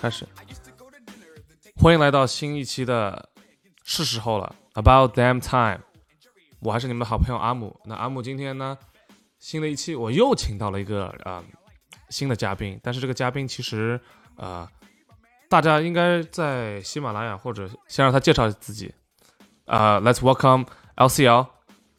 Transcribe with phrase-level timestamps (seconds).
[0.00, 0.26] 开始。
[1.76, 3.28] 欢迎来到新一期的，
[3.84, 5.80] 是时候了，About damn time。
[6.60, 7.78] 我还是你们的好朋友阿姆。
[7.84, 8.76] 那阿姆今天呢，
[9.38, 11.42] 新的一期我又请到了一个啊、
[12.08, 14.00] 新的嘉宾，但是这个嘉宾其实
[14.36, 14.68] 呃，
[15.48, 18.92] 大家应该在喜马拉雅或者先让他介绍自己。
[19.66, 21.46] 啊、l e t s welcome LCL。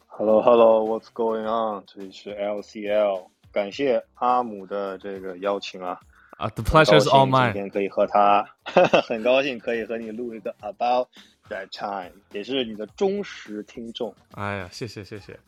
[0.08, 1.84] Hello Hello，What's going on？
[1.86, 5.98] 这里是 LCL，感谢阿姆的这个邀请啊，
[6.40, 7.52] 啊、t h e pleasure is all mine。
[7.52, 8.42] 今天可以和他，
[9.06, 11.08] 很高兴可以和你录一个 About
[11.50, 14.14] That Time，也是你的忠实听众。
[14.30, 15.38] 哎呀，谢谢谢谢。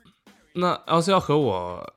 [0.52, 1.94] 那 LCL 和我，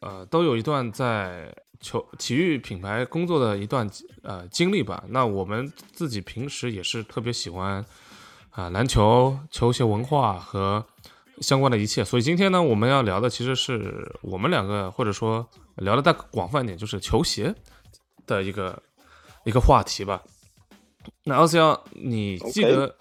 [0.00, 3.90] 呃，都有一段在球体育品牌工作的一段
[4.22, 5.02] 呃经历吧。
[5.08, 7.84] 那我们自己平时也是特别喜欢
[8.50, 10.86] 啊、篮球、球鞋文化和
[11.40, 12.04] 相关的一切。
[12.04, 15.44] 所以今天呢，我们要聊的其实是我们两个，或者说
[15.74, 17.52] 聊的再广泛一点，就是球鞋
[18.26, 18.82] 的一个
[19.44, 20.22] 一个话题吧。
[21.24, 22.96] 那 LCL，你记得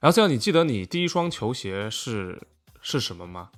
[0.00, 2.40] LCL，你记得你第一双球鞋是
[2.80, 3.50] 是什么吗？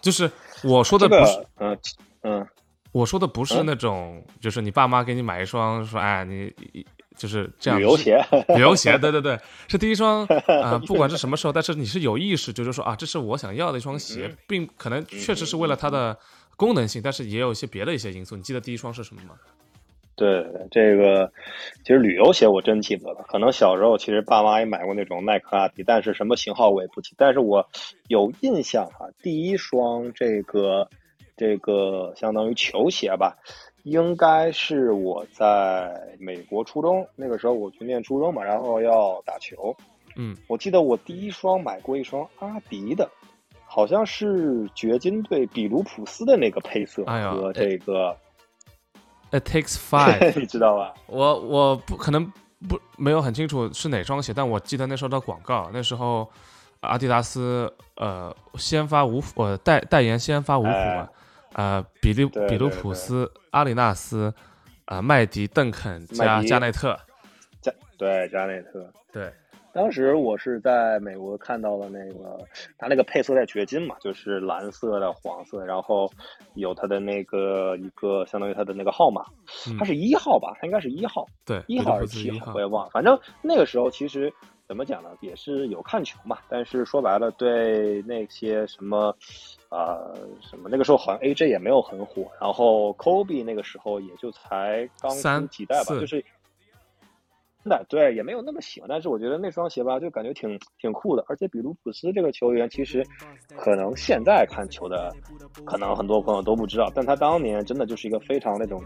[0.00, 0.30] 就是
[0.62, 1.78] 我说的不是，个，嗯
[2.22, 2.46] 嗯，
[2.92, 6.54] 我说的不是嗯那种，就是你爸妈给你买一双，说哎你
[7.16, 10.24] 就是这样旅游鞋，旅游鞋， 对对对，是第一双
[10.62, 16.16] 啊、不管是什么时候，但是你是有意识，就是说啊，这是我想要的一双鞋，并可能确实是为了它的
[16.56, 18.36] 功能性，但是也有一些别的一些因素。
[18.36, 19.34] 你记得第一双是什么吗？
[20.18, 21.32] 对这个，
[21.84, 23.24] 其实旅游鞋我真记得了。
[23.28, 27.14] 可能小时候其实爸妈也买过那种耐克、阿迪，但是什么型号我也不记。
[27.16, 27.68] 但是我
[28.08, 30.88] 有印象哈、第一双这个
[31.36, 33.38] 这个相当于球鞋吧，
[33.84, 39.76] 应该是我在美国初中那个时候我去念初中嘛，然后要打球。
[40.16, 43.08] 嗯，我记得我第一双买过一双阿迪的，
[43.64, 48.16] 好像是掘金队比卢普斯的那个配色和这个，
[49.30, 50.94] It takes five 你知道吧？
[51.06, 52.32] 我我不可能
[52.68, 56.30] 不没有很清楚是哪双鞋，但我记得那时候的广告，那时候
[56.80, 61.08] 阿迪达斯呃先发五虎呃代代言先发五虎嘛，
[61.54, 64.32] 呃比利比卢普斯、阿里纳斯、
[64.86, 66.98] 啊、麦迪、邓肯加加内特，
[67.60, 68.90] 加对加内特。
[69.12, 69.32] 对，
[69.72, 72.38] 当时我是在美国看到了那个，
[72.76, 76.10] 它那个配色在掘金嘛，就是蓝色的、黄色，然后
[76.54, 79.24] 有它的那个一个相当于它的那个号码，
[79.68, 80.56] 嗯它是一号吧？
[80.60, 82.90] 它应该是一号，对，一号还是七号，我也忘了。
[82.90, 84.32] 反正那个时候其实
[84.66, 89.14] 怎么讲呢，也是有看球嘛，但是说白了，对那些什么。
[89.70, 90.66] 呃，什么？
[90.70, 96.24] 那个时候好像 AJ 也没有很火，然后 Kobe 那个时候也就才刚出几代吧，就是
[97.64, 101.24] 的，对，也没有那么喜欢，但是我觉得那双鞋吧，就感觉挺挺酷的。
[101.28, 103.04] 而且比卢普斯这个球员，其实
[103.56, 105.12] 可能现在看球的，
[105.64, 108.80] 可能很多朋友都不知道，但他当年真的就是一个非常那种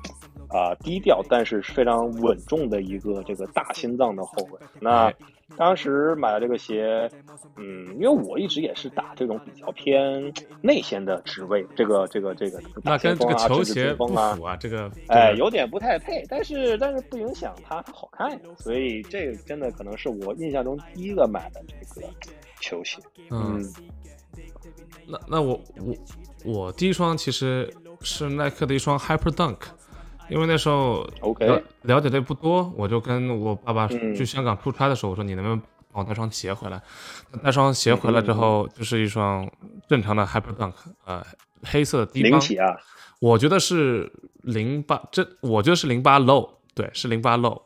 [0.49, 4.60] 啊、低调，但是非常稳重的一个这个大心脏的后卫。
[4.81, 5.12] 那
[5.56, 7.10] 当时买了这个鞋，
[7.56, 22.08] 嗯，因为我一直也是打这种比较偏内线的职位，这个这个这个那跟这个球鞋啊符啊，这个哎，这个有点不太配，但是但是不影响它它好看呀，所以这个真的可能是我印象中第一个买的这个
[22.60, 22.98] 球鞋。
[23.30, 23.62] 嗯，
[25.06, 25.94] 那那我我
[26.44, 29.58] 我第一双其实是耐克的一双 Hyper Dunk，
[30.28, 31.06] 因为那时候
[31.41, 35.60] 了了解的不多，我就跟我爸爸嗯去香港出差的时候，我说你能不能
[35.93, 36.81] 帮我带双鞋回来？
[37.43, 39.49] 带双鞋回来之后，就是一双
[39.88, 40.72] 正常的 Hyper Dunk，
[41.05, 41.22] 呃，
[41.62, 42.77] 黑色的低帮，零起啊，
[43.21, 44.10] 我觉得是
[44.43, 47.62] 零八，这我觉得是零八 low，对，是零八 low，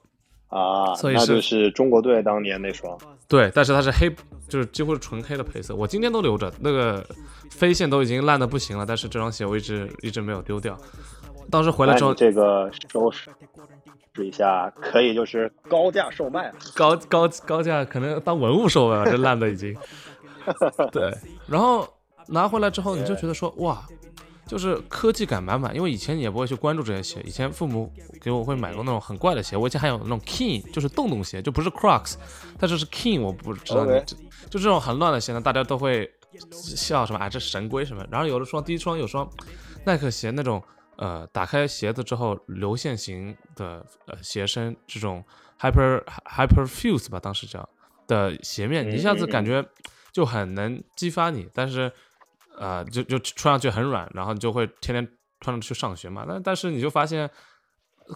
[0.49, 2.99] 啊，所以是那就是中国队当年那双。
[3.28, 4.09] 对，但是它是黑，
[4.49, 7.05] 就是几乎是纯黑的配色，我今天都留着，那个
[7.50, 10.78] 飞线都已经烂的不行了，但是这双鞋我一直一直没有丢掉。
[11.50, 13.31] 当时回来之后这个收拾
[14.19, 16.54] 一下，可以就是高价售卖了。
[16.75, 19.76] 高高高价可能当文物售卖了，这烂的已经。
[20.90, 21.12] 对，
[21.46, 21.87] 然后
[22.28, 23.84] 拿回来之后，你就觉得说哇，
[24.46, 25.75] 就是科技感满满。
[25.76, 32.14] 因为以前你也不会去关注这些鞋，以前父母给我会买过那种很怪的鞋，我以前还有那种 King，就是洞洞鞋，就不是 Crocs，
[32.58, 34.00] 但是是 King，我不知道你
[34.49, 36.10] 就这种很乱的鞋呢，大家都会
[36.50, 38.02] 笑什么啊，这神龟什么。
[38.10, 39.28] 然后有的双第一双有双
[39.84, 40.62] 耐克鞋那种。
[40.96, 45.25] 呃，打开鞋子之后流线型的呃鞋身，这种
[45.60, 47.69] hyper hyper fuse 吧，当时叫
[48.06, 49.64] 的鞋面，你一下子感觉
[50.12, 51.93] 就很能激发你，但是
[52.58, 55.06] 呃，就就穿上去很软，然后你就会天天
[55.40, 56.25] 穿着去上学嘛。
[56.26, 57.31] 但但是你就发现，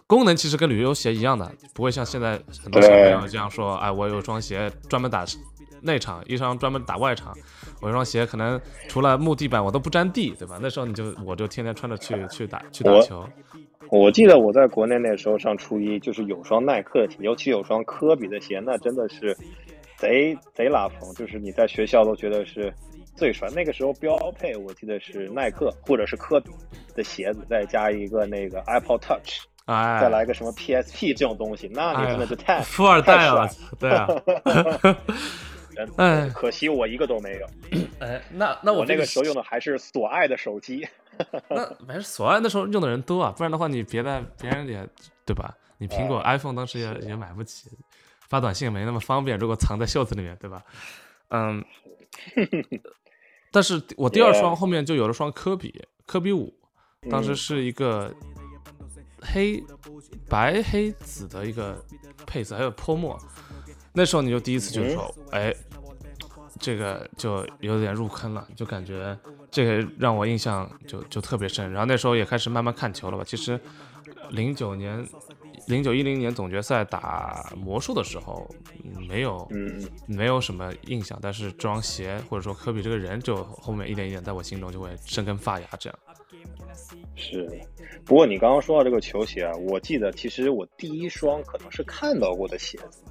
[0.06, 5.26] 功能其实跟旅游鞋一样的，不会像现在很多小朋友这样说，哎，我有双鞋专门打
[5.82, 7.37] 内场，一双专门打外场。
[7.81, 10.59] 我一双鞋可能除了木地板我都不沾地，对吧？
[10.61, 13.27] 那时候你就我就天天穿着去去打去打球。
[13.88, 19.37] 我记得我在国内那时候上初一，就是有双耐克鞋，尤其有双科比的鞋，那真的是
[19.97, 22.73] 贼贼拉风，就是你在学校都觉得是
[23.17, 23.49] 最帅。
[23.50, 26.50] 那个时候标配我记得是耐克或者是科比
[26.94, 33.49] 的鞋子，再加一个那个 Apple Touch，哎，再来个什么 PSP 这种东西，那你真的是太 富二代了，
[33.81, 34.06] 对啊。
[35.97, 37.47] 哎，可惜我一个都没有。
[38.00, 40.87] 哎，那那我那个时候用的还是索爱的手机。
[41.50, 44.88] 那没事索爱那时候用的人多啊，不然的话你别的别人也
[45.25, 45.55] 对吧？
[45.79, 47.71] 你苹果 iPhone 当时也也买不起，
[48.29, 50.62] 发短信没那么方便，如果藏在袖子里面，对吧？
[51.29, 51.65] 嗯。
[53.53, 56.55] 但是我第二双后面就有了双科比，科比五，
[57.11, 58.15] 当时是一个
[59.21, 59.62] 黑
[60.29, 61.83] 白黑紫的一个
[62.26, 63.19] 配色，还有泼墨。
[63.93, 65.55] 那时候你就第一次就说，哎，
[66.59, 69.19] 这个就有点入坑了，就感觉
[69.51, 71.71] 这个让我印象就就特别深。
[71.73, 73.25] 然后那时候也开始慢慢看球了吧。
[73.27, 73.59] 其实
[74.31, 75.05] 零九年、
[75.67, 78.49] 零九一零年总决赛打魔术的时候，
[79.09, 79.49] 没有
[80.07, 85.67] 没有什么印象，但是这双鞋或者说科比这个人，就后面一点一点在我心中就会生根发芽。
[85.81, 85.99] 这样
[87.17, 87.61] 是。
[88.05, 93.03] 不过你刚刚说到这个球鞋啊，我记得其实我第一双可能是看到过的鞋子。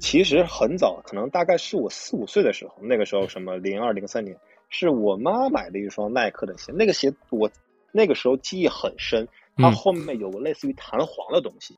[0.00, 4.36] 其实很早，可能大概是我四五岁的时候，那个时候什么零二零三年，
[4.68, 6.72] 是我妈买的一双耐克的鞋。
[6.72, 7.50] 那个鞋我
[7.92, 11.76] 那个时候记忆很深，它后面有个类似于弹簧的东西。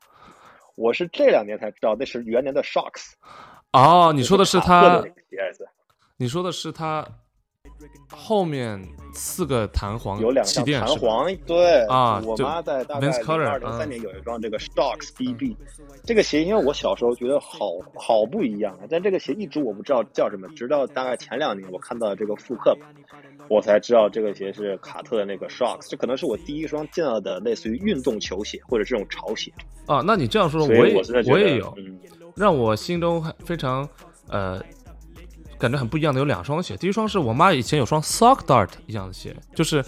[0.77, 3.13] 我是这两年才知道那是元年的 Shocks。
[3.73, 5.01] 哦，你说的是它？
[5.03, 5.69] 鞋子？
[6.17, 7.07] 你说的是它？
[8.09, 8.81] 后面
[9.15, 15.57] 四个弹簧有两个弹簧，对啊，我妈在大概零二零三年有一双这个 Stocks BB，
[16.05, 22.89] 这个鞋因为我小时候觉得好好不一样啊，但这个鞋一直我不知道叫什么，直到大概前两年我看到这个复刻版，
[23.49, 29.53] 我才知道这个鞋是卡特的那个 Shocks，这可能是我第一双见到的类似于运动球鞋或者这种潮鞋
[29.87, 30.03] 啊。
[30.05, 30.95] 那你这样说，我也
[31.31, 31.75] 我也有，
[32.37, 33.89] 让我心中非常
[34.29, 34.61] 呃。
[35.61, 39.85] 感觉很不一样的有两双鞋，第一双是我妈以前有双 Sock Dart 一样的鞋，就是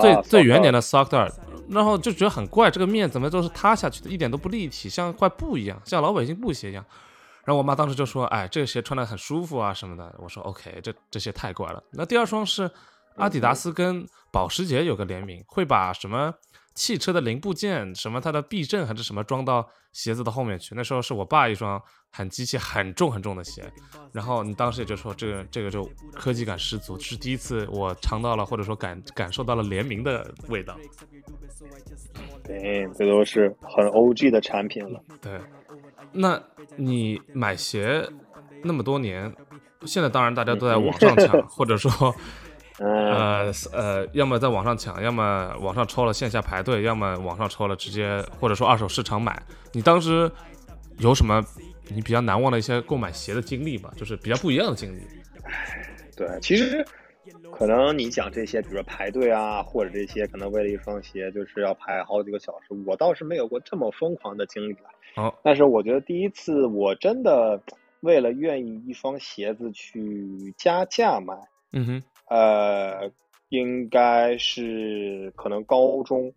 [0.00, 1.32] 最最原点的 Sock Dart，
[1.68, 6.84] 然后就觉得很怪，这个面怎么都是塌下去的，一点都不立体，像块布一样，像老北京布鞋一样。
[7.44, 12.70] 然后我妈当时就说：“哎，这个鞋穿的很舒服啊什么的。”我说：“OK，这这鞋太怪了。”那第二双是
[13.16, 16.32] 阿迪达斯跟保时捷有个联名，会把什么？
[16.74, 20.74] 汽车的零部件，什么它的避震还是什么装到鞋子的后面去。
[20.74, 21.80] 那时候是我爸一双
[22.10, 23.70] 很机器、很重很重的鞋，
[24.12, 25.84] 然后你当时也就说这个这个就
[26.14, 30.76] 科技感十足，是第一次我尝到了或者说感感受到了联名的味道。
[32.44, 35.02] 对，这都是很 OG 的产品了。
[35.20, 35.40] 对，
[36.12, 36.40] 那
[36.76, 38.08] 你买鞋
[38.62, 39.34] 那么多年，
[39.84, 42.14] 现在当然大家都在网上抢， 或者说。
[42.80, 49.42] 呃呃，要么在网上抢，要么网上抽了线下排队，要么网上抽了直接或者说二手市场买。
[49.70, 50.30] 你当时
[50.98, 51.44] 有什么
[51.88, 53.92] 你比较难忘的一些购买鞋的经历吗？
[53.96, 55.02] 就是比较不一样的经历。
[56.16, 56.82] 对，其实
[57.52, 64.88] 可能你讲这些，比如说排队啊，或者这些可能为了一双鞋就是要排好几个小时，我倒是没有过这么疯狂的经历了。
[65.16, 67.60] 好，但是我觉得第一次我真的
[68.00, 71.34] 为了愿意一双鞋子去加价买。
[71.72, 72.02] 嗯哼。
[72.30, 73.10] 呃，
[73.48, 76.32] 应该是可能高中，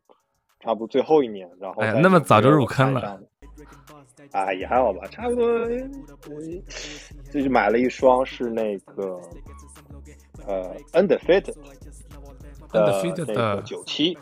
[0.60, 3.22] 差不多最后一年，然后哎，那么早就入坑了，
[4.32, 5.70] 啊，也还好吧，差不多，
[7.32, 9.22] 就是买了一双是那个
[10.48, 14.18] 呃，Undefeated，Undefeated 的九七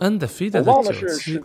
[0.00, 1.44] ，Undefeated 我忘了是是，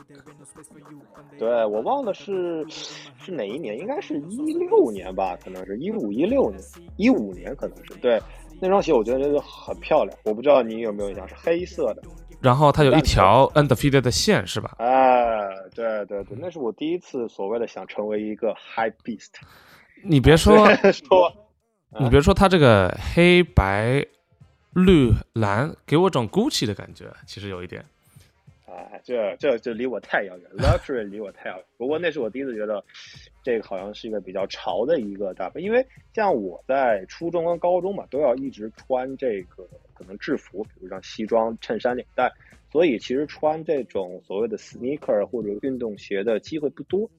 [1.37, 6.61] 对我忘了是是哪一年，应该是一六年吧，可能是一五一六年，
[6.95, 8.17] 一五年可能是对。
[8.61, 12.03] 那双鞋我觉得真的很漂亮，我不知道你有没有印象，是黑色的，
[12.41, 14.75] 然后它有一条 undefeated 的线，是吧？
[14.79, 19.29] 哎，对对对，那是我第一次所谓的想成为一个 high beast。
[20.03, 21.33] 你别说 说，
[21.99, 24.05] 你别说，它这个黑白
[24.73, 27.85] 绿蓝，给我种 Gucci 的感觉，其实有一点。
[28.71, 31.65] 哎，这这这离我太遥远，luxury 离我太遥远。
[31.77, 32.83] 不过那是我第一次觉得，
[33.43, 35.61] 这个好像是一个比较潮的一个搭配。
[35.61, 42.31] 因为像我在初中跟高中嘛，都要一直穿这个可能制服，比如像西装、衬衫、领带，
[42.71, 47.09] 所以其实穿这种所谓的 sneaker 或者运动鞋的机会不多。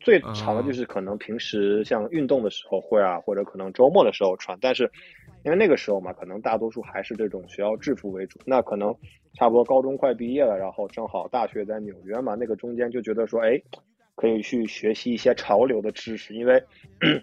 [0.00, 4.90] 最长的就是可能平时像运动的时候会啊，或者可能周末的时候穿，但是。
[5.44, 8.38] 因为那个时候嘛，可能大多数还是这种学校制服为主。
[8.46, 8.94] 那可能
[9.34, 13.60] 差不多高中快毕业了，然后正好大学在纽约嘛，那个中间就觉得说，哎，
[14.14, 16.62] 可以去学习一些潮流的知识，因为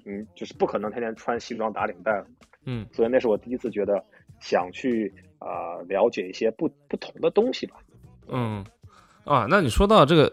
[0.06, 2.26] 嗯，就是不可能天天穿西装打领带了。
[2.66, 4.04] 嗯，所以那是我第一次觉得
[4.42, 7.78] 想去啊了解一些不不同的东西吧。
[8.28, 8.66] 嗯，
[9.24, 10.32] 啊，那你说到这个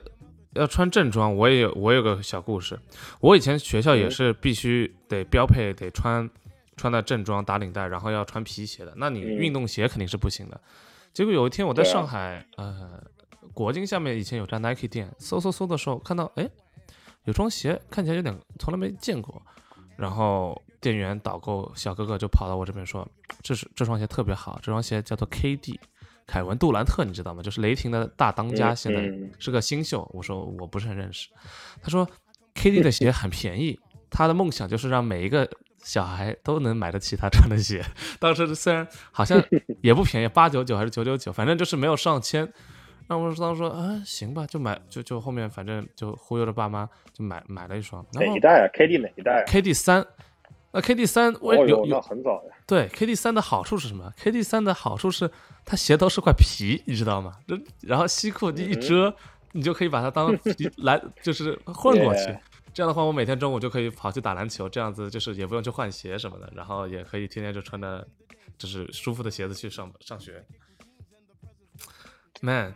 [0.55, 2.77] 要穿正装，我也有我有个小故事。
[3.21, 6.29] 我以前学校也是必须得标配得穿
[6.77, 8.93] 穿的正装打领带，然后要穿皮鞋的。
[8.97, 10.61] 那你运动鞋肯定是不行的。
[11.13, 13.03] 结果有一天我在上海，呃，
[13.55, 16.49] 国金下面以前有家 Nike 店，搜搜搜的时候看到，哎，
[17.25, 19.41] 有双鞋看起来有点从来没见过，
[19.97, 23.09] 然后店员导购小哥哥就跑到我这边说，
[23.43, 25.79] 这是这双鞋特别好，这双鞋叫做 KD。
[26.27, 27.41] 凯文杜兰特，你知道吗？
[27.41, 30.11] 就是雷霆的大当家，现在是个新秀。
[30.13, 31.29] 我说我不是很认识。
[31.81, 32.05] 他说
[32.57, 33.79] ，KD 的鞋很便宜，
[34.11, 35.49] 他的梦想就是让每一个
[35.83, 37.85] 小孩都能买得起他穿的鞋。
[38.19, 39.43] 当时虽然好像
[39.83, 42.51] 也不便宜，八九九还是九九九，反正就是没有上千。
[43.09, 48.05] 那我当时说啊，行吧，就买，就就后面反正就忽悠着爸妈就买买了一双。
[48.13, 50.05] 哪一代啊？KD 哪一代？KD 三。
[50.73, 52.57] 那 KD 三我有有很早呀。
[52.67, 55.31] 对，KD 三的好处是什么？KD 三的好处是
[55.65, 57.35] 它鞋头是块皮，你知道吗？
[57.47, 59.15] 这然后西裤你一遮，
[59.53, 62.37] 你就可以把它当皮 来，就是混过去。
[62.77, 68.07] 这样的话，我每天中午就可以跑去打篮球，这样子就是也不用去换鞋什么的，然后也可以天天就穿着
[68.59, 70.45] 就是舒服的鞋子去上上学。
[72.43, 72.75] Man，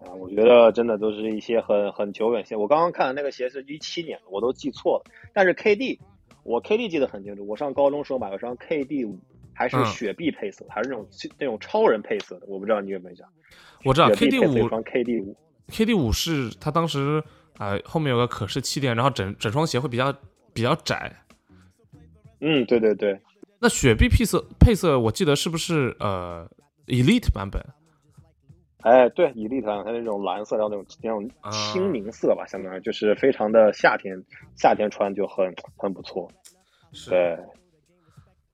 [0.00, 2.56] 啊，我觉得真的都是一些很很久远鞋。
[2.56, 5.10] 我刚刚看的那个鞋是一七年，我都记错了。
[5.34, 5.98] 但是 KD。
[6.44, 9.16] 我 KD 记得很清楚，我上高中时候买了双 KD 五，
[9.54, 11.06] 还是雪碧配色，还是那种
[11.38, 12.46] 那种超人配色的。
[12.48, 13.28] 我不知道你有没有印象？
[13.84, 15.36] 我知道 KD 五双 KD 五
[15.68, 17.22] ，KD 五是他当时
[17.62, 20.12] 啊后面有个可视气垫，然后整整双鞋会比较
[20.52, 21.14] 比较窄。
[22.40, 23.20] 嗯，对对对。
[23.60, 26.50] 那雪碧配色配色，我记得是不是呃
[26.86, 27.64] Elite 版本？
[28.78, 34.20] 哎，对，伊利特，它那种蓝色，然后那种那种青明色吧，相当于就是非常的夏天，
[34.56, 36.28] 夏天穿就很很不错。
[37.08, 37.38] 对。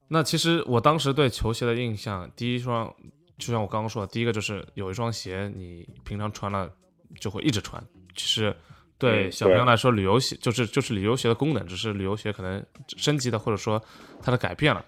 [0.06, 2.94] 那其实我当时对球鞋的印象，第一双
[3.38, 6.70] 就像我刚刚说的，第一个就是有一双鞋，你平常穿了
[7.18, 7.82] 就会一直穿。
[8.14, 8.54] 其实
[8.98, 12.64] 对小朋友来说，旅游鞋就是就是旅游鞋的功能，只是旅游鞋可能
[12.96, 13.82] 升级的，或者说
[14.22, 14.84] 它的改变了。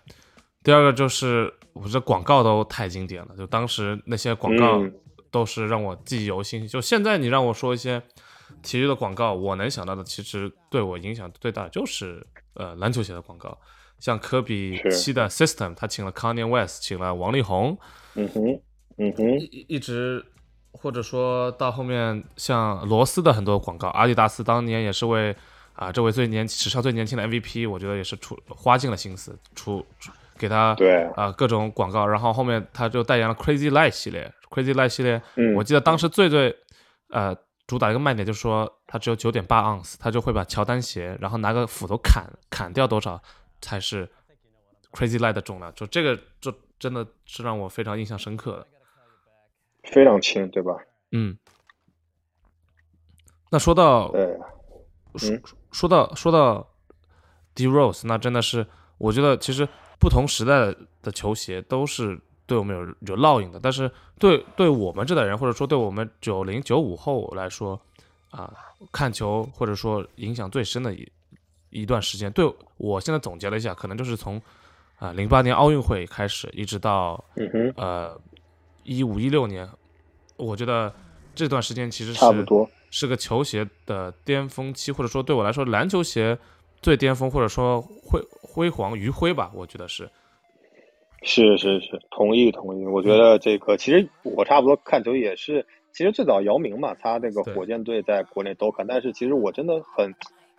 [0.62, 4.82] 第二个就是我这广告都太经典了，就当时那些广告。
[5.32, 6.66] 都是让我记忆犹新。
[6.66, 8.02] 就现在，你让我说一些
[8.64, 13.56] 体育的广告，我能想到的，其实对我影响最大的就是呃篮球鞋的广告，
[14.00, 17.78] 像科比七的 System，他请了 Kanye West，请了王力宏，
[18.16, 18.60] 嗯哼，
[18.98, 20.24] 嗯哼，一一直
[20.72, 25.34] 或者说到后面，像罗斯的很多广告，阿迪达斯当年也是为
[25.74, 29.84] 啊这位最年史上最年轻的 MVP，我觉得也是出花尽了心思出
[30.38, 34.32] 给他对啊各种广告，然后后面他就代言了 Crazy Light 系列。
[34.50, 35.22] Crazy Light 系列，
[35.54, 36.56] 我记得当时最最
[37.10, 37.36] 呃
[37.68, 43.22] 主打一个卖点就是说它只有九点八盎司，他就会把乔丹鞋，然后拿个斧头砍砍掉多少
[43.60, 44.10] 才是
[44.90, 48.66] Crazy Light 的重量，就这个就真的是让我非常印象深刻的，
[49.84, 50.76] 非常轻，对吧？
[51.12, 51.37] 嗯。
[53.50, 54.12] 那说到，
[55.16, 55.38] 说
[55.72, 56.68] 说到说到
[57.54, 58.66] D Rose，那真的是
[58.99, 59.68] 我觉得其实
[59.99, 62.20] 不同时代的球鞋都是。
[62.46, 67.80] 对我们有有烙印的，但是对对我们这代人，或者说对我们九零九五后来说，
[68.30, 68.52] 啊，
[68.90, 71.08] 看球或者说影响最深的一
[71.68, 74.42] 一段时间，对我现在总结了一下，可能就是从
[74.99, 77.25] 啊零八年奥运会开始，一直到
[77.76, 78.20] 呃
[78.84, 79.68] 一五一六年，
[80.37, 80.92] 我觉得
[81.34, 86.37] 这段时间其实是差不多是个球鞋的巅峰期，或者说对我来说篮球鞋
[86.82, 90.08] 最巅峰，或者说辉辉煌余晖吧，我觉得是。
[91.22, 92.87] 是是是，同意同意。
[92.87, 100.14] 我觉得这个其实我差不多看球也是，其实最早姚明嘛，他那个火箭队在国内都看，但是其实我真的很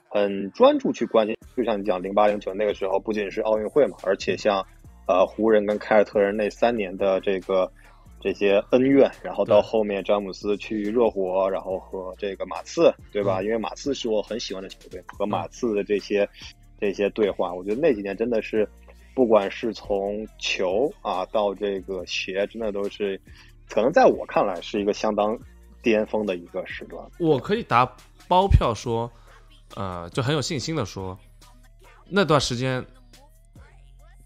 [0.08, 1.36] 很专注去关心。
[1.58, 4.64] 就像你讲零八零九那个时候，不仅是奥运会嘛，而且像
[5.08, 7.70] 呃湖人跟凯尔特人那三年的这个
[8.22, 13.42] 这些恩怨，然后到后面詹姆斯去热火，然后和这个马刺，对吧？
[13.42, 16.28] 因为马刺是我很喜欢的球队，和马刺的这些
[16.80, 18.68] 这些对话，我觉得那几年真的是。
[19.14, 23.20] 不管是从球啊到这个鞋，真的都是，
[23.68, 25.38] 可能在我看来是一个相当
[25.84, 27.06] 巅峰的一个时段。
[27.20, 27.86] 我可以打
[28.30, 29.12] 包票说，
[29.76, 31.20] 呃，就很有信心的说，
[32.08, 32.82] 那段时间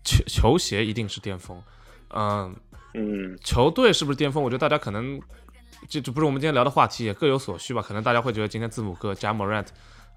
[0.04, 1.60] 球球鞋一定是巅峰。
[2.14, 2.56] 嗯
[2.96, 4.42] 嗯，球队是不是巅峰？
[4.42, 5.22] 我觉得大家可能
[5.90, 7.82] 这这不是我们今天聊的话题，也各有所需吧。
[7.82, 9.68] 可能大家会觉得今天字母哥加莫 rant。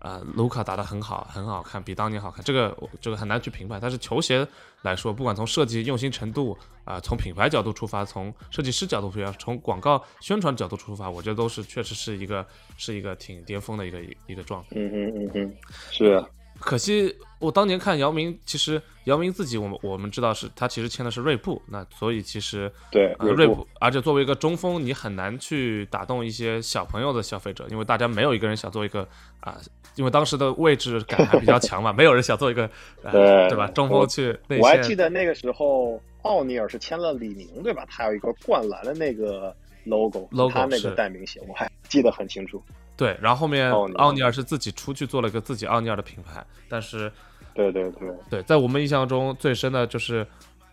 [0.00, 2.44] 呃，卢卡打得很好，很好看，比当年好看。
[2.44, 3.80] 这个这个很难去评判。
[3.82, 4.46] 但是球鞋
[4.82, 14.68] 来说，不管从设计用心程度啊，从品牌角度出发，从设计师角度出发，从广告宣传角度出发，我觉得都是确实是一个是一个挺巅峰的一个一个状态。
[14.76, 15.56] 嗯嗯嗯嗯，
[15.90, 16.24] 是。
[16.60, 29.06] 可惜我当年看姚明，其实姚明自己，我们我们知道是他其实签的是锐步，那所以其实对呃锐步，而且作为一个中锋，你很难去打动一些小朋友的消费者，因为大家没有一个人想做一个
[29.40, 29.56] 啊、
[29.94, 32.68] 因为当时的位置感还比较强嘛， 没有人想做一个、
[33.02, 33.68] 呃、对对吧？
[33.68, 37.84] 中锋去内我还记得那个时候，奥尼尔是签了李宁，对吧？
[37.88, 39.54] 他有一个灌篮的那个
[39.84, 42.60] logo，logo，他那个代名词，我还记得很清楚。
[42.96, 47.10] 对，然后后面奥尼尔奥尼尔是自己出去做了一个自己奥尼尔的品牌，但是
[47.58, 50.24] 对对对，对，在我们印象中最深的就是，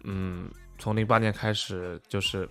[0.03, 2.47] 嗯，从零八年开始就是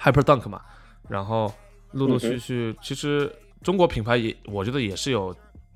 [0.00, 0.62] Hyper Dunk 嘛，
[1.08, 1.52] 然后
[1.90, 3.30] 陆陆续续，其实
[3.62, 5.34] 中国品牌也我觉得也是有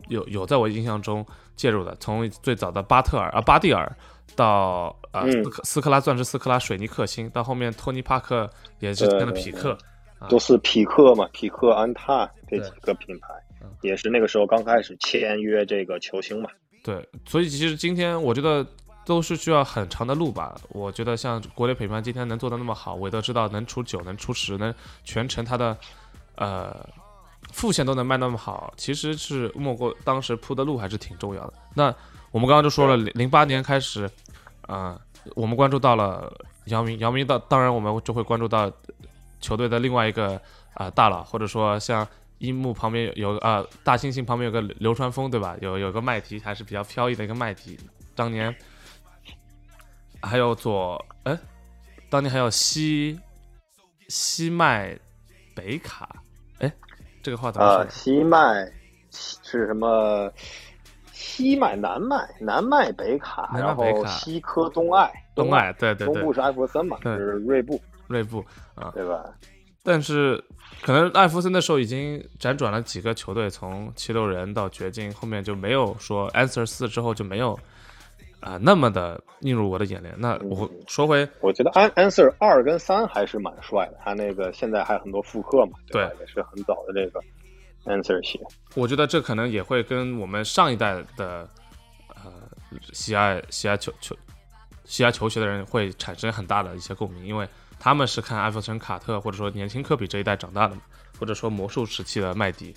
[0.09, 1.27] 有有在我印象中
[1.57, 3.91] 介入的，从最早的巴特尔啊巴蒂尔
[4.37, 5.33] 到啊、嗯。
[5.33, 9.77] 斯克斯克拉钻石斯克拉水泥克星，到后面托尼帕克也是对跟了对对匹克，
[10.21, 13.29] 啊都是匹克嘛，匹克、安踏这几个品牌
[13.61, 16.49] 嗯，也是那个时候刚开始签约这个球星嘛。
[16.85, 18.65] 对，所以其实今天我觉得
[19.07, 20.55] 都是需要很长的路吧。
[20.69, 24.73] 我觉得像国内品牌今天能做的那么好，韦德知道能出九，能出十，能
[25.03, 25.75] 全程他的
[26.35, 26.87] 呃
[27.51, 31.55] 副线都能卖那么好，其实是莫过当时铺的路还是挺重要的。
[31.75, 31.95] 那
[32.31, 34.11] 我们刚刚就说了，零零八年开始，
[34.67, 35.01] 啊、
[35.35, 36.31] 我们关注到了
[36.67, 38.71] 姚明，姚明当当然我们就会关注到
[39.41, 40.39] 球队的另外一个
[40.75, 42.07] 啊、大佬，或者说像
[42.45, 45.57] 樱木旁边有有啊、大猩猩旁边有个流川枫对吧？
[45.61, 47.79] 有有个麦提还是比较飘逸的一个麦提，
[48.15, 48.55] 当年
[50.23, 51.39] 还有左哎，
[52.11, 53.19] 当年还有西
[54.09, 54.99] 西麦
[55.55, 56.23] 北卡？
[56.59, 56.73] 哎，
[57.23, 57.87] 这个话怎么说啊，？
[57.89, 58.71] 西麦
[59.11, 60.31] 是什么？
[61.13, 66.15] 西麦、南麦、南麦北卡，南麦然后西科东爱，东爱对对对。
[66.15, 69.25] 东部是艾弗森嘛，就是锐步，锐步啊，对吧？
[69.85, 70.43] 但是
[70.83, 77.57] 可能艾弗森那时候已经辗转了几个球队，从七六人到掘金，后面就没有说 Answer 四之后就没有
[78.41, 80.15] 啊、那么的映入我的眼帘。
[80.19, 86.11] 那我说回我觉得安 Answer 二跟三还是蛮帅的，他那个现在还有很多复刻嘛，对吧？
[86.21, 87.21] 也是很早的这个
[87.85, 88.39] Answer 鞋。
[88.75, 91.49] 我觉得这可能也会跟我们上一代的
[92.09, 92.33] 呃
[92.93, 94.15] 喜爱喜爱球球
[94.85, 100.83] 喜爱球鞋的人会产生很大的一些共鸣，因为他们是看艾弗森、卡特或者说年轻科比这一代长大的嘛，
[101.19, 102.75] 或者说魔术时期的麦迪。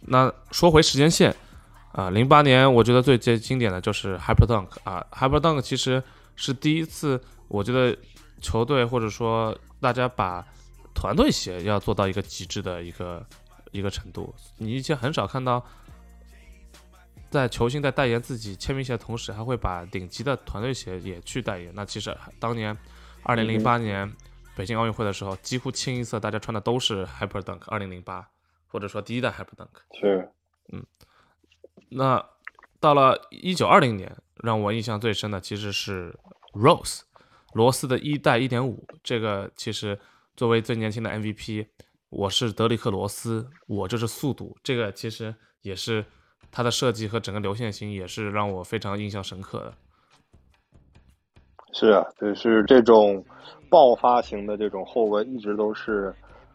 [0.00, 1.34] 那说回时间线
[1.92, 6.02] 啊，零、八年我觉得最最经典的就是 Hyper Dunk 啊，Hyper Dunk 其实
[6.34, 7.96] 是第一次，我觉得
[8.40, 10.44] 球队或者说大家把
[10.94, 13.24] 团队鞋要做到一个极致的一个
[13.70, 14.34] 一个程度。
[14.58, 15.64] 你以前很少看到，
[17.30, 21.72] 在球星在代言自己签名鞋的同时，还会把顶级的团队鞋也去代言。
[21.74, 22.76] 那其实当年
[23.24, 24.12] 二零零八年
[24.56, 28.28] 北京奥运会的时候，几乎清一色大家穿的都是 Hyper Dunk 二零零八，
[28.66, 29.68] 或者说第一代 Hyper Dunk。
[29.98, 30.30] 是，
[31.90, 32.24] 那
[32.80, 36.18] 到了一九二零年，让我印象最深的其实是
[36.52, 37.02] Rose
[37.52, 38.86] 罗斯的一代一点五。
[39.02, 40.00] 这个其实
[40.36, 41.68] 作为最年轻的 MVP，
[42.08, 44.58] 我是德里克罗斯，我就是速度。
[44.62, 46.04] 这个其实也是
[46.50, 49.74] 它的设计和整个流线型也是让我非常印象深刻的。
[51.72, 53.24] 是啊，就是这种
[53.68, 56.14] 爆发型的这种后卫，一直都是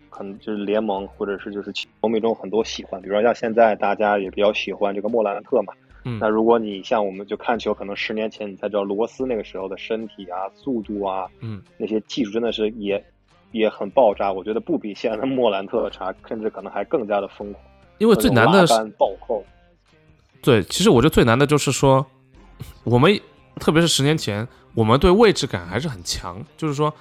[0.09, 3.01] 可能就是联盟或者是就是球迷中很多喜欢。
[3.01, 5.73] 比如说像现在大家也比较喜欢这个莫兰特嘛。
[6.05, 13.03] 嗯那如果你像我们就看球，可能十年前你才知道罗斯那个时候的身体啊、速度啊，嗯，那些技术真的是也
[13.51, 14.31] 也很爆炸。
[14.31, 17.65] 我觉得不比现在的莫兰特差，甚至可能还更加的疯狂。
[17.97, 19.43] 因为最难的是暴扣，
[20.41, 22.05] 对，其实我觉得最难的就是说，
[22.85, 23.19] 我们
[23.59, 26.93] 特别是十年前，我们对位置感还是很强，就是说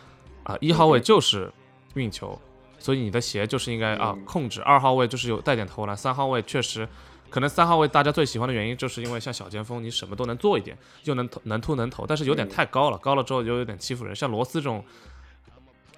[0.45, 1.53] 啊，一号位就是
[1.93, 2.41] 运球，
[2.79, 6.89] 所以你的鞋就是应该啊嗯控制；二号位就是有带点投篮；三号位确实，
[7.29, 14.17] 可能三号位大家最喜欢的原因就是因为像小前锋，你什么都能做一点，又能投能突能投，但是有点嗯太高了，高了之后又有点欺负人。
[14.17, 14.83] 像罗斯这种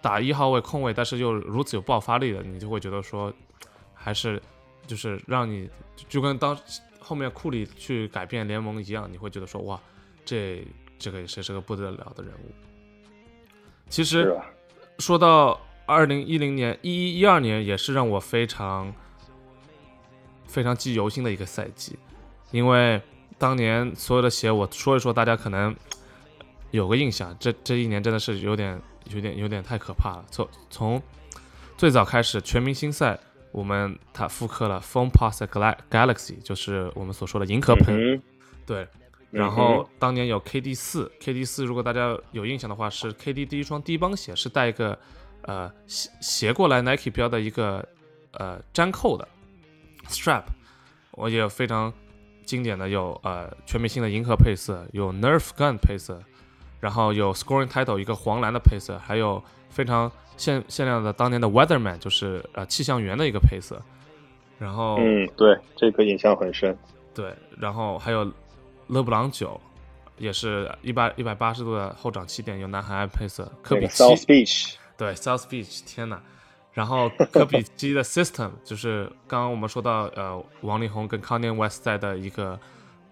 [0.02, 3.32] 打一号位控位，但是又如此有爆发力的，你就会觉得说，
[3.94, 4.42] 还是
[4.84, 5.70] 就是让你
[6.08, 6.58] 就跟当
[6.98, 9.80] 后面库里去改变联盟一样，你会觉得说哇，
[10.24, 10.66] 这
[10.98, 12.52] 这个也是是个不得了的人物。
[13.88, 14.36] 其实？
[14.98, 18.92] 说到二零一零年、一一一二年，也是让我非常
[20.48, 21.96] 非常记忆犹新的一个赛季，
[22.50, 23.00] 因为
[23.38, 25.72] 当年所有的鞋，我说一说，大家可能
[26.72, 27.32] 有个印象。
[27.38, 30.24] 这这一年真的是有点、有点、有点太可怕了。
[30.32, 31.00] 从从
[31.76, 33.16] 最早开始，全明星赛，
[33.52, 38.16] 我们它复刻了 Phone Pass Gal- Galaxy，就是我们所说的银河喷。
[38.16, 38.22] 嗯
[38.66, 38.88] 对，嗯
[39.30, 44.98] 然后当年有 KD 四，KD 四如果大家有印象的话，是 KD 第一双低帮鞋，是带一个
[45.42, 47.86] 呃斜斜过来 Nike 标的一个
[48.32, 49.28] 呃粘扣的
[50.08, 50.44] strap，
[51.12, 51.92] 我也非常
[52.46, 56.22] 经典的有呃全明星的银河配色，有 Nerf Gun 配色，
[56.80, 63.78] 然后有 Scoring Title 一个黄蓝的配色，还有非常限限量的当年的 Weatherman 就是呃气象员的一个配色。
[64.58, 66.76] 然后嗯，对，这个印象很深。
[67.14, 68.32] 对，然后还有
[68.88, 69.60] 勒布朗九，
[70.16, 73.50] 也是一百一百八十度的后掌气垫，有南海岸配色。
[73.62, 76.20] 科比七 South Beach，对 South Beach，天哪！
[76.72, 82.58] 然后科比七的 System 就是刚刚我们说到呃王力宏跟 Kanye West 在的一个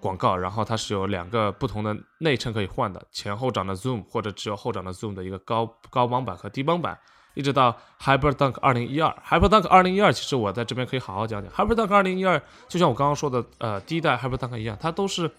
[0.00, 6.98] 广告，然后它是有两个不同的内衬可以换的，前后掌的 Zoom 或者只有后掌的 Zoom 的一个高高帮版和低帮版。
[7.34, 11.52] 一直到 Hyper Dunk 二零一二，Hyper Dunk 二零一二，其实我在这边可以好好讲讲。
[11.52, 15.30] Hyper Dunk 二零一二，就像我刚刚说的，呃，第一代 Hyper Dunk 一样，它都是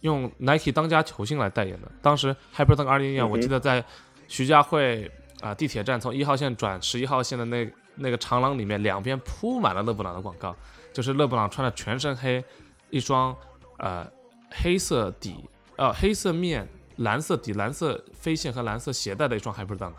[0.00, 1.90] 用 Nike 当家球星来代言的。
[2.00, 3.84] 当时 Hyper Dunk 二零一二，我记得在
[4.26, 10.54] 徐家汇啊、地铁站从一号线转十一号线的那那个长廊里面，两边铺满了勒布朗的广告，
[10.92, 12.42] 就是勒布朗穿着全身黑，
[12.90, 13.36] 一双
[13.78, 14.06] 呃
[14.50, 15.36] 黑色底
[15.76, 19.92] 呃黑色面蓝色底蓝色飞线和蓝色鞋带的一双 Hyper Dunk。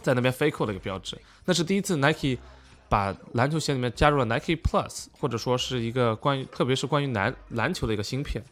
[0.00, 2.36] 在那边 fake 扣的一个标志，那是第一次 Nike
[2.88, 8.44] 把篮球鞋里面加入了 Nike Plus，或者说是一个关于，特别是关于篮篮球的一个芯片。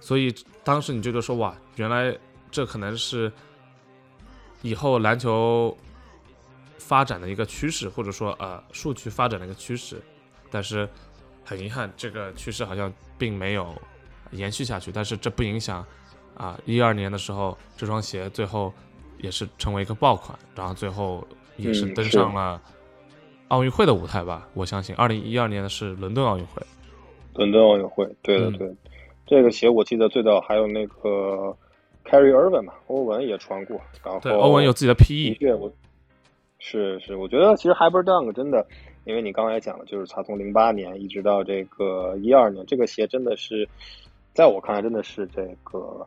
[0.00, 0.34] 所以
[0.64, 2.16] 当时你就觉得说，哇，原来
[2.50, 3.30] 这可能是
[4.62, 5.76] 以后篮球
[6.78, 10.02] 发展的一个趋势，或者说呃数据发展的一个趋势。
[10.50, 10.88] 但是
[11.44, 13.74] 很遗憾，这个趋势好像并没有
[14.32, 14.90] 延续下去。
[14.90, 15.86] 但是这不影响
[16.36, 18.72] 啊，一二年的时候这双鞋最后。
[19.22, 21.22] 也是成为一个爆款，然后最后
[21.58, 22.58] 也是登上了
[23.48, 24.48] 奥运会的舞台吧。
[24.54, 26.62] 我相信，二零一二年的是伦敦奥运会。
[27.34, 28.74] 伦敦奥运会，对的对。
[29.30, 31.56] 这个鞋我记得最早还有那个
[32.04, 33.80] Carry Irvin 嘛，欧文也穿过。
[34.04, 35.04] 然后欧文有自己的 PE。
[35.06, 35.72] 的确，我
[36.58, 38.66] 是是，我觉得其实 Hyper Dunk 真的，
[39.04, 43.68] 因为你刚才讲了，就是他从零八年一直到这个一二年，这个鞋真的是，
[44.34, 46.04] 在我看来真的是这个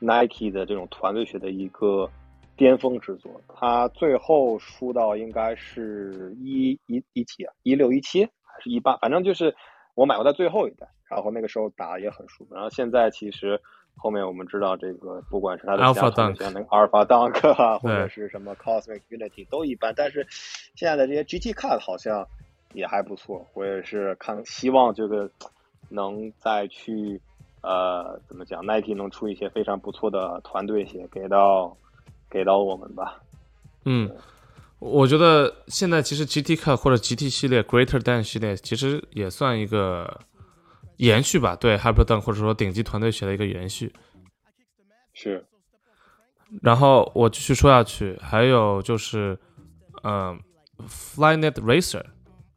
[0.00, 2.10] Nike 的这种团队学的一个。
[2.56, 9.52] 巅峰之作，他最后出到应该是一一一几啊，一六一七还是一八，反正就是
[9.96, 12.54] 我买过他最后一代，然后那个时候打也很舒服。
[12.54, 13.60] 然后现在其实
[13.96, 20.26] 后面我们知道这个，不管是他的 Alpha Dunk，像那个 Alpha Dunk 啊，或者是什么 Cosmic Unity 都一般，但是
[20.74, 22.26] 现在的这些 GT Cut 好像
[22.72, 23.46] 也还不错。
[23.54, 25.30] 我也是看希望这个
[25.88, 27.20] 能再去
[27.62, 31.76] 呃怎么讲，Nike 能出一些非常不错的团队鞋给到。
[32.30, 33.22] 给到我们吧。
[33.84, 34.10] 嗯，
[34.80, 40.20] 我觉得现在其实 GT Cut 或者 GT 系列、Greater Than 系列其实也算一个
[41.04, 43.92] 延续吧，对 Hyper Dunk 或者说顶级团队鞋的一个延续。
[45.12, 45.44] 是。
[46.62, 49.38] 然后我继续说下去，还有就是，
[50.02, 50.40] 嗯
[50.88, 52.04] ，Flyknit Racer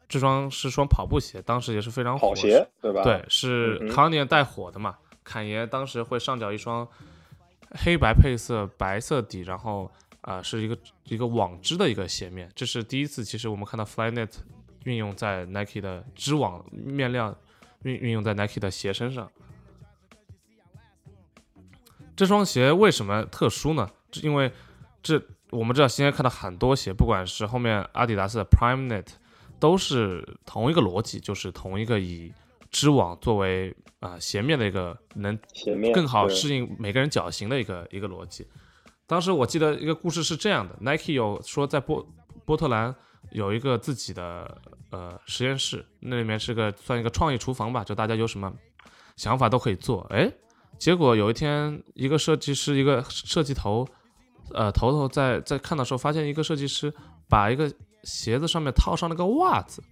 [0.08, 3.04] 这双是双跑步鞋，当时也是非常火，跑鞋对吧？
[3.04, 4.98] 对，是康年带火的嘛。
[5.24, 6.88] 侃爷当时会上脚一双。
[7.72, 13.26] 黑白配色，白色底，然后啊是一个一个网织的一个鞋面，这是第一次。
[13.26, 14.30] 其实我们看到 Flyknit
[14.86, 17.38] 运用在 Nike 的织网面料
[17.88, 19.32] 运运用在 Nike 的鞋身上。
[22.16, 23.90] 这双鞋为什么特殊呢？
[24.22, 24.52] 因为
[25.02, 29.08] 这我们知道现在看到很多鞋，不管是后面阿迪达斯的 PrimeKnit，
[29.60, 32.34] 都是同一个逻辑，就是同一个以。
[32.70, 35.40] 织网作为啊鞋面的一个能
[35.94, 38.46] 更好适应每个人脚型的一个一个逻辑。
[39.08, 42.06] 当时我记得一个故事是这样的：Nike 有说在波
[42.46, 42.94] 波特兰
[43.32, 48.54] 有一个自己的呃实验室，那里面是个算一个创意厨房吧，就大家有什么
[49.16, 50.06] 想法都可以做。
[50.10, 50.32] 哎，
[50.78, 53.88] 结果有一天一个设计师一个设计头
[54.54, 56.94] 呃头头在在看的时候，发现一个设计师
[57.28, 57.72] 把一个
[58.04, 59.84] 鞋子上面套上了个袜子。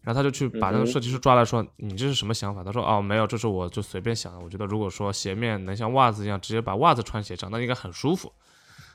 [0.00, 4.38] 然后他就去把那个设计师抓来说：“你这是什么想法？”他说：“哦，没有，这是我就随便想的。
[4.38, 8.32] 我觉得如果说鞋面能像袜子一样直接把袜子穿鞋上，那应该很舒服。”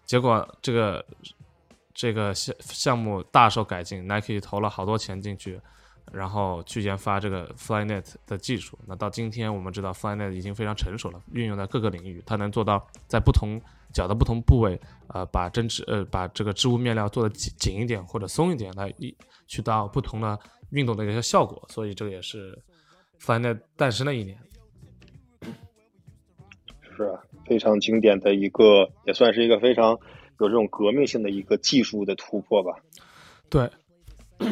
[0.07, 1.05] 结果这个
[1.93, 5.59] 这个项项目大受改进，Nike 投了好多钱进去，
[6.11, 8.77] 然后去研发这个 Flyknit 的技术。
[8.87, 13.61] 那到今天我们知道 Flyknit 已经非常成熟了，运用在各个领域，它能做到在不同
[13.93, 19.15] 脚的不同部位，呃，把针织呃把这个织物面料做的紧紧一点或者松一点，来一
[19.47, 20.39] 去到不同的。
[20.71, 22.57] 运动的一个效果，所以这个也是
[23.21, 24.35] Flyknit 诞生的一年，
[26.81, 29.95] 是啊，非常经典的一个，也算是一个非常
[30.39, 32.75] 有这种革命性的一个技术的突破吧。
[33.49, 33.69] 对。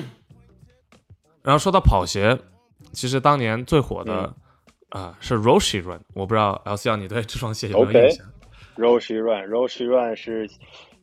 [1.43, 2.37] 然后说到跑鞋，
[2.91, 4.31] 其实当年最火的
[4.89, 8.25] 啊是 Roshe Run，我不知道 L C L 你对这双鞋有没有印象
[8.77, 10.47] ？Roshe Run，Roshe Run 是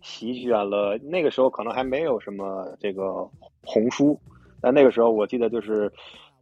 [0.00, 3.28] 席卷了那个时候可能还没有什么这个
[3.62, 4.18] 红书。
[4.60, 5.92] 但那个时候，我记得就是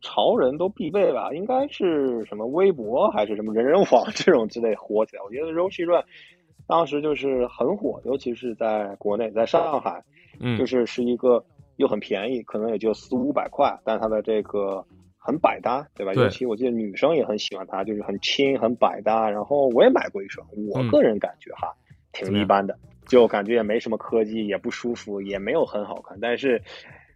[0.02, 1.32] 潮人都必备吧？
[1.32, 5.22] 应该是什么微博还是什么人人网 这种之类火起来？
[5.22, 6.04] 我觉得 Roshe Run
[6.66, 10.02] 当时就是很火，尤其是在国内，在上海，
[10.40, 11.44] 嗯，就是是一个
[11.76, 14.84] 又很便宜，可能也就四五百块，但它的这个
[15.16, 16.12] 很百搭，对吧？
[16.12, 19.30] 对尤其我记得女生也很喜欢它，就是很轻很百搭。
[19.30, 21.72] 然后我也买过一双，我嗯个人感觉哈，
[22.12, 22.76] 挺一般的，
[23.06, 26.18] 就感觉也没什么科技，也不舒服，也没有很好看。
[26.20, 26.60] 但是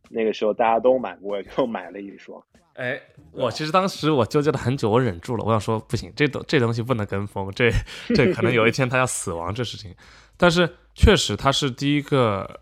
[0.09, 2.41] 那个时候大家都买过，就买了一双。
[2.81, 2.99] 哎，
[3.33, 7.71] 我其实当时我纠结了很久，我忍住了，我想说不行，这东这东西不能跟风，这
[8.17, 9.95] 这可能有一天他要死亡这事情。
[10.39, 12.59] 但是确实它是第一个，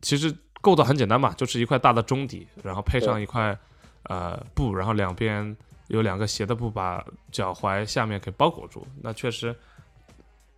[0.00, 3.58] 其实构造很简单嘛，就是一块大的中底，然后配上一块
[4.04, 5.56] 呃布，然后两边
[5.88, 8.86] 有两个斜的布把脚踝下面给包裹住。
[9.02, 9.52] 那确实，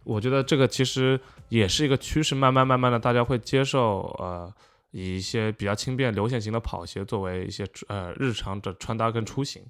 [0.05, 4.53] 我觉得这个其实也是一个趋势，慢慢慢慢的大家会接受呃。
[4.93, 9.63] 以一些比较轻便、流线型的跑鞋作为一些呃日常的穿搭跟出行。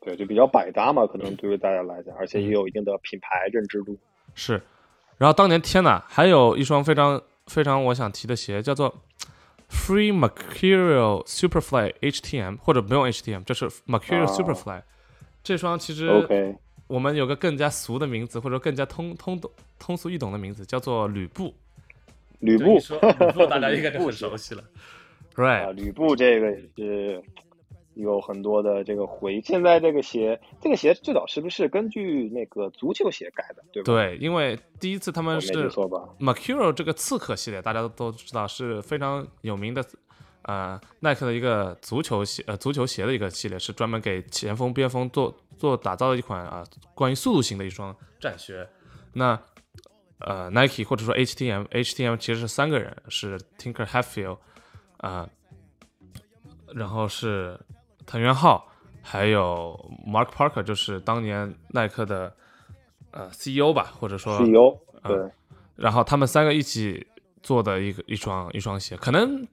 [0.00, 3.98] 对，就比较百搭嘛，可能对于大家来讲，而且也有一定的品牌认知度。
[4.34, 4.62] 是，
[5.16, 9.02] 然后当年天呐，还有一双非常非常我想提的鞋，叫做
[9.68, 14.82] Free Mercurial Superfly HTM，或者不用 HTM，就是 Mercurial 啊 Superfly、
[15.42, 16.08] 这双其实
[16.86, 21.54] 我们有个更加俗的名字，或者更加通通懂通俗易懂的名字，叫做吕布。
[22.40, 22.78] 吕布
[23.46, 24.62] 大家应该就很熟悉了。
[24.62, 27.22] 啊，Right，吕布这个也是
[27.94, 29.40] 有很多的这个回忆。
[29.40, 33.64] 现在这个鞋，这个鞋最早是不是根据那个足球鞋改的？
[33.72, 33.92] 对吧？
[33.92, 39.84] 对，因为第一次他们是记错吧？Mercurial 这个刺客系列，大家都都知道是非常有名的，
[40.42, 48.68] 呃，耐克的一个足球鞋，呃，足球鞋的一个系列，是专门给前锋、边锋做做打造的一款啊、关于速度型的一双战靴。
[49.14, 49.40] 那
[50.20, 54.38] 呃，Nike 或者说 HTM，HTM 其实是三个人，是 Tinker Hatfield，
[54.98, 55.28] 啊、
[56.74, 57.58] 然后是
[58.06, 58.66] 藤原浩，
[59.02, 62.34] 还有 Mark Parker，就是当年耐克的
[63.12, 65.30] 呃 CEO 吧，或者说 CEO 嗯对，
[65.76, 67.06] 然后他们三个一起
[67.42, 69.46] 做的一个一双一双鞋，可能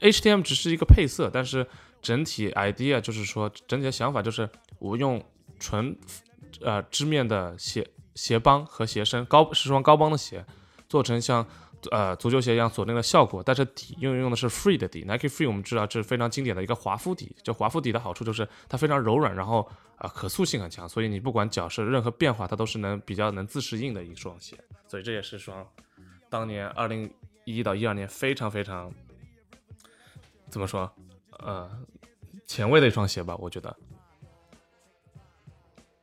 [0.00, 1.66] HTM 只是一个配色，但是
[2.00, 4.48] 整体 idea 就是说整体的想法就是
[4.78, 5.22] 我用
[5.60, 5.94] 纯
[6.62, 10.44] 呃织面的鞋鞋帮和鞋身高是双高帮的鞋，
[10.88, 11.46] 做成像
[11.92, 24.56] 呃足球鞋一样锁定的效果，但是底用用的是 Free 的底，Nike Free 我们知道这是非常经典的一个华夫底，就华夫底的好处就是它非常柔软，然后啊、可塑性很强，所以你不管脚是任何变化，它都是能比较能自适应的一双鞋，
[24.88, 25.66] 所以这也是双
[26.28, 27.10] 当年二零
[27.44, 28.92] 一到一二年非常非常
[30.50, 30.90] 怎么说
[31.38, 31.70] 呃
[32.46, 33.76] 前卫的一双鞋吧，我觉得。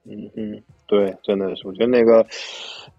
[0.06, 2.26] 嗯嗯，对，真的是，我觉得那个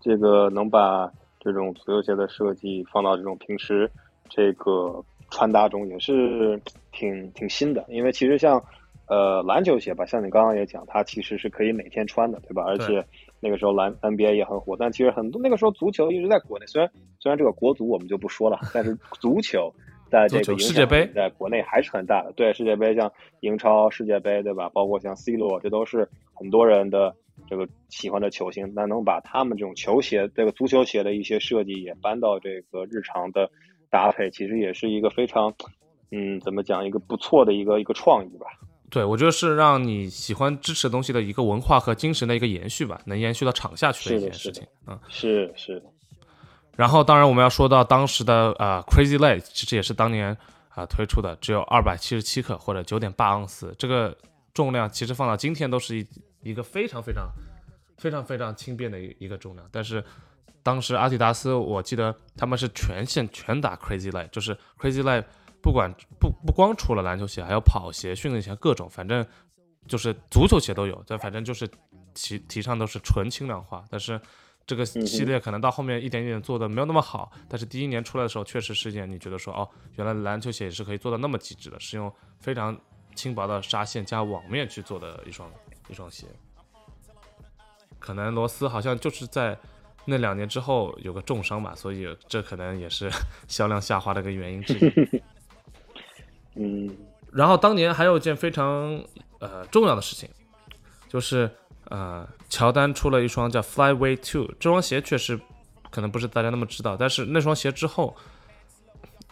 [0.01, 3.91] 这个能把这种足球鞋的设计放到这种平时
[4.31, 6.61] 这个穿搭中，也是
[6.93, 7.85] 挺挺新的。
[7.89, 8.65] 因为其实像
[9.07, 12.63] 呃篮球鞋吧，像你刚刚也讲，它其实是可以每天穿的，对吧？
[12.67, 13.05] 而且
[13.41, 16.91] 那个时候篮 NBA 也很火，但其实很多那个时候足球一直在国内，虽然
[17.21, 19.73] 虽然这个国足我们就不说了，但是足球。
[20.11, 24.69] 在这个影响世界杯在国内还是很大的，对世界杯像英超、世界杯，对吧？
[24.69, 27.15] 包括像 C 罗，这都是很多人的
[27.49, 28.73] 这个喜欢的球星。
[28.75, 33.51] 那能把他们这种球鞋、这个足球鞋的一些设计也搬到这个日常的
[33.91, 35.53] 搭配，其实也是一个非常，
[36.13, 38.47] 嗯，怎么讲，一个不错的一个一个创意吧。
[38.91, 44.65] 对，我觉得是让你喜欢支持的东西的一个文化和精神的一个延续吧，能延续到场下去的一件事情。
[44.87, 45.87] 嗯，是是的，
[46.77, 50.37] 然后当然我们要说到当时的呃 Crazy Light，其实也是当年
[50.71, 54.17] 啊、推出的，只有二百七十七克或者九点八盎司，这个
[54.53, 56.07] 重量其实放到今天都是一
[56.43, 57.31] 一个非常非常
[57.97, 60.05] 非常非常轻便的一一个重量，但是
[60.65, 65.25] 当时阿迪达斯我记得他们是全线全打 Crazy Light，就是 Crazy Light
[65.63, 69.25] 不管不不光出了篮球鞋，还有跑鞋、训练鞋各种，反正
[69.87, 71.71] 就是足球鞋都有，但反正就是
[72.15, 74.21] 提提倡都是纯轻量化，但是。
[74.67, 82.79] 这个系列可能到后面一点点做的没有那么好，但是第一年出来的时候，确实是一件你觉得说哦，原来篮球鞋也是可以做到那么极致的，是用非常
[83.15, 85.51] 轻薄的纱线加网面去做的一双
[85.89, 86.27] 一双鞋。
[87.99, 89.59] 可能罗斯好像就是在
[90.05, 93.11] 那两年之后有个重伤吧，所以这可能也是
[93.49, 95.23] 销量下滑的一个原因之一。
[96.57, 96.97] 嗯
[97.33, 99.03] 然后当年还有一件非常
[99.41, 100.29] 呃重要的事情，
[101.09, 101.51] 就是
[101.91, 105.37] 呃乔丹出了一双叫 Flyway Two 这双鞋，确实
[105.91, 108.15] 可能不是大家那么知道，但是那双鞋之后，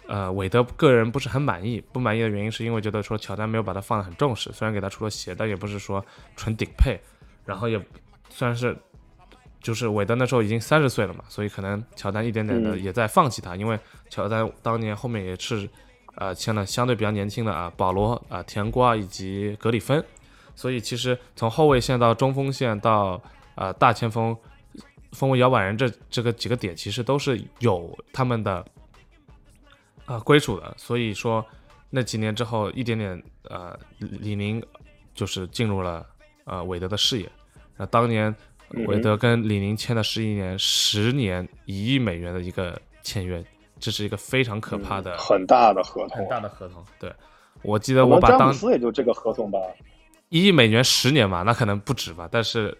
[0.08, 6.04] 呃韦德个人不是很满意，不满意的原因是因为觉得说乔丹没有把它放得很重视，虽然给他出了鞋，但也不是说
[6.34, 6.98] 纯顶配，
[7.44, 7.80] 然后也
[8.28, 8.76] 虽然是。
[9.64, 13.78] 就是韦德那时候已经三十岁了嘛，所以可能乔丹一点点的嗯也在放弃他，因为
[14.10, 15.70] 乔丹当年后面也是
[16.16, 20.04] 呃签了相对比较年轻的啊保罗啊甜瓜以及格里芬，
[20.54, 23.20] 所以其实从后卫线到中锋线到
[23.54, 24.36] 呃大前锋
[25.12, 28.64] 锋为摇摆人这这个几个点，其实都是有他们的
[30.06, 30.74] 啊归属的。
[30.76, 31.44] 所以说
[31.90, 34.62] 那几年之后，一点点呃李宁
[35.14, 36.06] 就是进入了
[36.44, 37.30] 呃韦德的视野。
[37.76, 38.34] 那当年
[38.86, 43.44] 韦德跟李宁签的是一年十年一亿美元的一个签约，
[43.78, 46.82] 这是一个非常可怕的很大的合同，很大的合同。
[46.98, 47.12] 对，
[47.62, 49.58] 我记得我把当时也就这个合同吧，
[50.32, 52.76] 一亿美元十年嘛，那可能不止吧，但是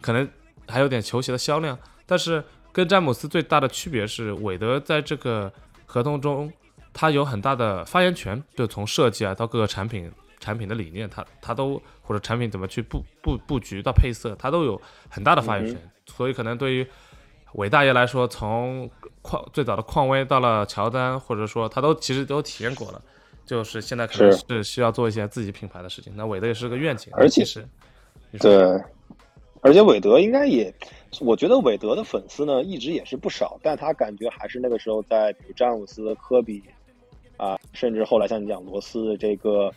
[0.00, 0.26] 可能
[0.68, 1.76] 还有点球鞋的销量。
[2.06, 5.52] 但是跟詹姆斯最大的区别是，韦德在这个
[5.86, 6.50] 合同中
[6.94, 10.10] 他有很大的发言权，就从设计啊到各个产品。
[10.40, 15.90] 产品的理念，他他都或者产品怎么去布布布局到配色，他都有很大的发言权。
[16.06, 16.86] 所以可能对于
[17.54, 18.88] 伟大爷来说，从
[19.20, 23.02] 矿最早的匡威到了乔丹，或者说他都其实都体验过了，
[23.48, 26.12] 就是现在可能是需要做一些自己品牌的事情。
[26.14, 27.66] 那韦德也是个愿景，而且是
[28.38, 28.54] 对，
[29.62, 30.72] 而且韦德应该也，
[31.20, 36.62] 我觉得韦德的粉丝呢一直也是不少，但他感觉还是那个时候在比如詹姆斯、科比
[37.36, 39.72] 啊，甚至后来像你讲罗斯这个。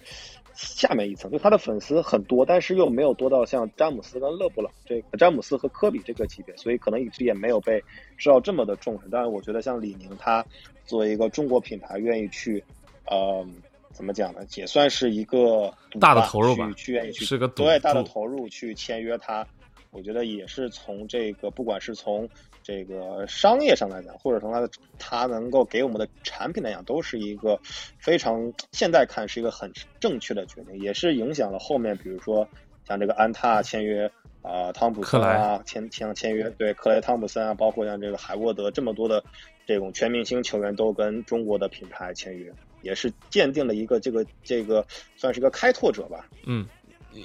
[0.53, 7.81] 下面一层，就他的粉丝很多，但是又没有多到像詹姆斯跟勒布朗这个詹姆斯和科比这个级别，所以可能一直也没有被
[8.17, 9.07] 受到这么的重视。
[9.09, 10.45] 但是我觉得像李宁，他
[10.85, 12.61] 作为一个中国品牌，愿意去，
[13.05, 13.45] 呃，
[13.91, 14.41] 怎么讲呢？
[14.55, 19.45] 也算是一个大的投入吧，去愿意去是个对大的投入去签约他。
[19.91, 22.29] 我觉得也是从这个，不管是从
[22.63, 27.59] 这个商业上来讲，或者从他的他能够给我们的产品来讲，都是一个
[27.99, 32.47] 非常现在看是一个很正确的决定，也是影响了后面，比如说
[32.87, 34.09] 像这个安踏签约
[34.41, 39.21] 啊，汤普森啊签签签约，对克莱汤普森啊，包括像这个海沃德这么多的
[39.67, 42.49] 这种全明星球员都跟中国的品牌签约，
[42.81, 46.67] 也是奠定了一个这个这个算是一个开拓者吧，嗯。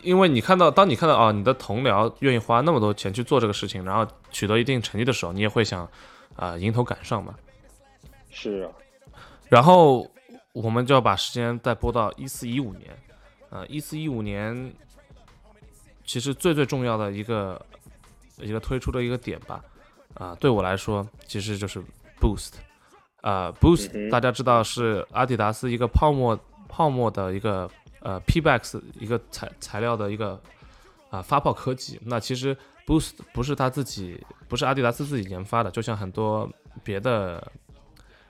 [0.02, 5.88] 因为你看到，当你看到啊，你的同僚愿意花那么多钱去做这个事情，然后取得一定成绩的时候，你也会想，
[6.34, 7.32] 啊，迎头赶上嘛。
[8.28, 8.72] 是啊。
[9.48, 10.04] 然后
[10.52, 12.90] 我们就要把时间再拨到一四一五年，
[13.48, 14.74] 呃，一四一五年，
[16.04, 17.64] 其实最最重要的一个
[18.38, 19.64] 一个推出的一个点吧，
[20.14, 21.80] 啊，对我来说其实就是
[22.20, 22.54] Boost，
[23.28, 27.68] 啊，Boost 大家知道是阿迪达斯一个泡沫泡沫的一个。
[28.00, 30.40] 呃，P-Bax 一个材材料的一个
[31.10, 36.48] 啊发泡科技，那其实 Boost 不是他自己，不是阿迪达斯自己研发的，就像很多
[36.84, 37.44] 别的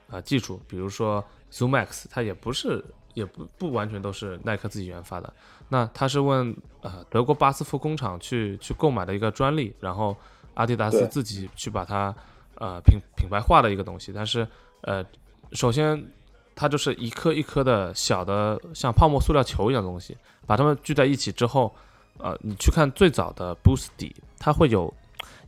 [0.09, 2.83] 啊技术，比如说 ZoomX，它也不是，
[3.13, 5.31] 也不不完全都是耐克自己研发的。
[5.69, 10.17] 那他是问呃德国巴斯夫工厂去去购买的一个专利，然后
[10.55, 12.15] 阿迪达斯自己去把它
[12.55, 14.11] 呃品品牌化的一个东西。
[14.11, 14.47] 但是
[14.81, 15.05] 呃，
[15.51, 16.11] 首先。
[16.59, 21.71] 它就是一颗一颗的小的像泡沫塑料球一样的东西，把它们聚在一起之后，
[22.17, 24.91] 呃，你去看最早的 Boost 底，它会有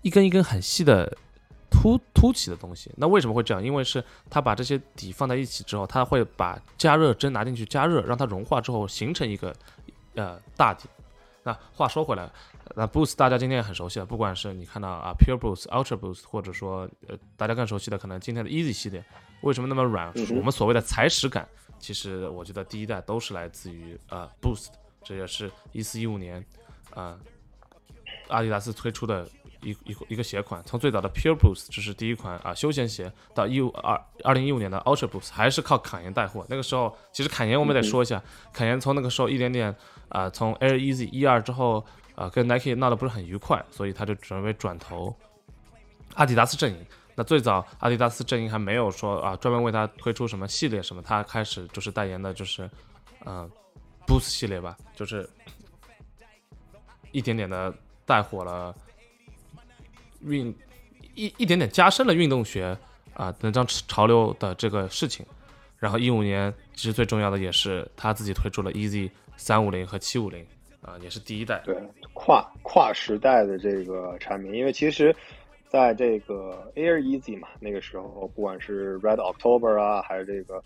[0.04, 1.12] 一根一根很细的
[1.72, 2.92] 凸凸起的东西。
[2.96, 3.64] 那为什么会这样？
[3.64, 9.52] 因为是它把这些底放在一起之后，它会把加热针拿进去加热，让它融化之后形成一个
[10.14, 10.88] 呃大底。
[11.42, 12.30] 那话说回来，
[12.76, 19.04] 那 Boost 大家今天也很熟悉了，不管是你看到啊 Pure Boost、Ultra Boost，或者说呃大家更熟悉的可能今天的 Easy 系列。
[19.42, 20.14] 为什么那么软？
[20.36, 21.48] 我们所谓的踩屎感，
[21.80, 24.68] 其实我觉得第一代都是来自于呃 Boost，
[25.02, 26.46] 这也是一四一五年，
[26.94, 27.18] 呃，
[28.28, 29.26] 阿迪达斯推出的
[29.62, 30.62] 一一一个鞋款。
[30.66, 36.46] 从最早的 Pure Boost，这是第一款啊休闲鞋，到一五二二零一五年的 Ultra Boost，还是靠侃爷带货。
[36.50, 39.74] 那个时候，其实侃爷我们得说一下，侃爷从那个时候一点点
[40.10, 41.86] 啊，从 Air Easy 一二之后
[42.20, 45.16] 啊，跟 Nike 闹得不是很愉快，所以他就准备转投
[46.16, 46.86] 阿迪达斯阵营。
[47.16, 52.70] 那最早阿迪达斯阵营还没有说啊，专门为他推出什么系列什么，他开始就是代言的，就是
[53.26, 53.50] 嗯
[54.06, 55.30] ，Boost 系列吧，就是
[57.14, 57.74] 一点点的
[58.06, 58.76] 带火了
[60.20, 60.54] 运
[61.16, 62.78] 一一点点加深了运动鞋
[63.14, 65.26] 啊那张潮流的这个事情。
[65.78, 70.46] 然后一五年其实最重要的也是他自己推出了 Easy 三五零和七五零
[70.82, 71.76] 啊，也是第一代对
[72.14, 75.16] 跨跨时代的这个产品，因为其实。
[75.72, 80.64] 在这个 Air Easy 嘛，那个时候不管是 Red October 啊，还是这个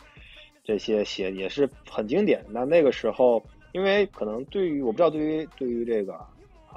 [0.64, 2.41] 这些鞋也是很经典。
[2.47, 3.43] 那那个时候，
[3.74, 6.18] 因为可能对于我不知道对于对于这个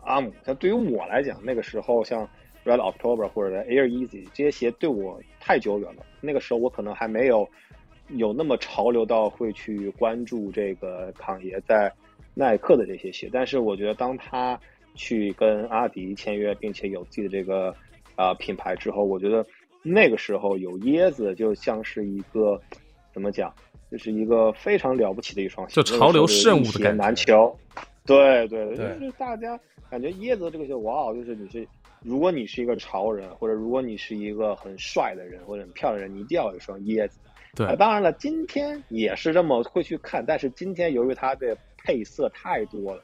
[0.04, 2.28] 阿姆，但对于我来讲，那个时候像
[2.64, 6.04] Red October 或者 Air Easy 这些鞋对我太久远了。
[6.20, 7.48] 那个时候我可能还没有
[8.08, 11.92] 有那么潮流到会去关注这个康爷在
[12.38, 13.30] 耐克的这些鞋。
[13.32, 14.60] 但是我觉得当他
[14.94, 17.74] 去跟阿迪签约，并且有自己的这个
[18.14, 19.44] 啊，品牌之后，我觉得
[19.82, 22.60] 那个时候有椰子就像是一个
[23.12, 23.52] 怎么讲，
[23.90, 27.56] 就是一个非常了不起的一双鞋，就潮流圣物的感觉难求。
[28.04, 29.58] 对对对就是大家
[29.90, 31.66] 感觉椰子这个鞋，哇，哦就是你是，
[32.02, 37.18] 如果你是一个潮人，或者如果你是一个很帅的人或者很漂亮的人，你一定要有一双椰子。
[37.54, 41.56] 对呃当然了，今天也是这么会去看，但是今天由于它的
[41.86, 43.02] 配色太多了，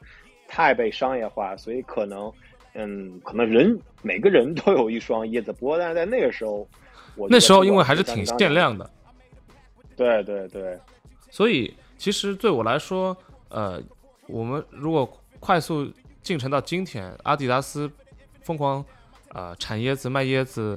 [0.48, 2.32] 太被商业化，所以可能，
[2.74, 5.52] 嗯，可能人每个人都有一双椰子。
[5.52, 6.68] 不过，但是在那个时候，
[7.14, 8.90] 我那时候因为还是挺限量的，
[9.94, 10.76] 对对对，
[11.30, 13.16] 所以其实对我来说，
[13.50, 13.80] 呃，
[14.26, 15.08] 我们如果
[15.38, 15.88] 快速
[16.22, 17.88] 进程到今天，阿迪达斯
[18.42, 18.84] 疯狂
[19.28, 20.76] 呃产椰子卖椰子，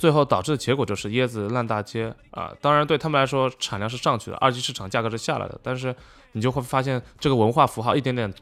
[0.00, 5.94] 最后导致的结果就是椰子烂大街啊、当然对他们来说产量是上去的，二级市场价格是下来的，但是
[6.32, 8.32] 你就会发现这个文化符号一点点。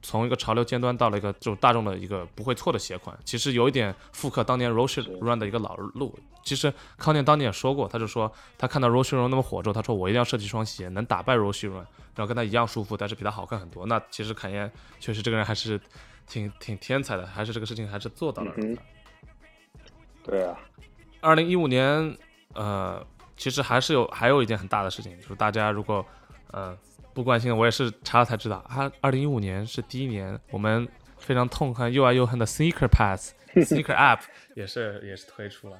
[0.00, 6.16] 从一个潮流尖端到了一个就是大众的一个不会错的鞋款，其实有一点复刻当年 Roshe Run 的一个老路。
[6.44, 13.86] 其实康健当年也说过，他就说他看到 Roshe Run 那么火之后，他说我一定要设计一双鞋能打败 Roshe Run，然后跟他一样舒服，但是比他好看很多。
[13.86, 15.80] 那其实凯燕确实这个人还是
[16.28, 18.52] 挺挺天才的，还是这个事情还是做到了。
[18.58, 18.78] 嗯
[20.22, 20.56] 对啊，
[21.20, 22.16] 二零一五年，
[22.54, 23.04] 呃，
[23.36, 26.04] 其实还是有还有一件很大的事情，就是大家如果
[26.52, 26.76] 呃
[27.12, 30.86] 不关心，我也是查了才知道，啊，二零一五年是第一年我们
[31.18, 34.20] 非常痛恨又爱又恨的 Sneaker Pass Sneaker App
[34.54, 35.76] 也是也是推出了，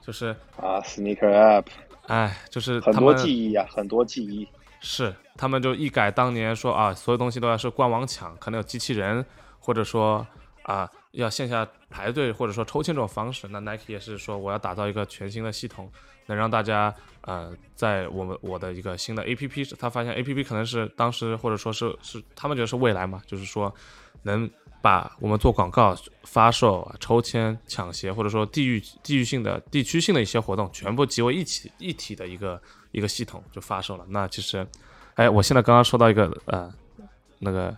[0.00, 1.66] 就是啊，Sneaker App
[2.06, 4.48] 哎，就是很多记忆啊，很多记忆。
[4.80, 9.24] 是，他们就一改当年说啊，所有东西都要是官网抢，可能有机器人，
[9.60, 10.26] 或者说
[10.64, 13.46] 啊要线下排队，或者说抽签这种方式。
[13.48, 15.90] 那 Nike 也是说，我要打造一个全新的系统，
[16.26, 23.74] 能让大家呃在我们我的一个新的 APP，他发现 APP 可能是当时或者说是是他们觉得是未来嘛，就是说
[24.22, 24.50] 能
[24.80, 32.60] 把我们做广告、发售、抽签、抢鞋，或者说地域地域性的、地区性的一些活动，全部集为一起一体的一个
[32.90, 34.04] 一个系统就发售了。
[34.08, 34.66] 那其实，
[35.14, 36.72] 哎，我现在刚刚收到一个呃
[37.38, 37.76] 那个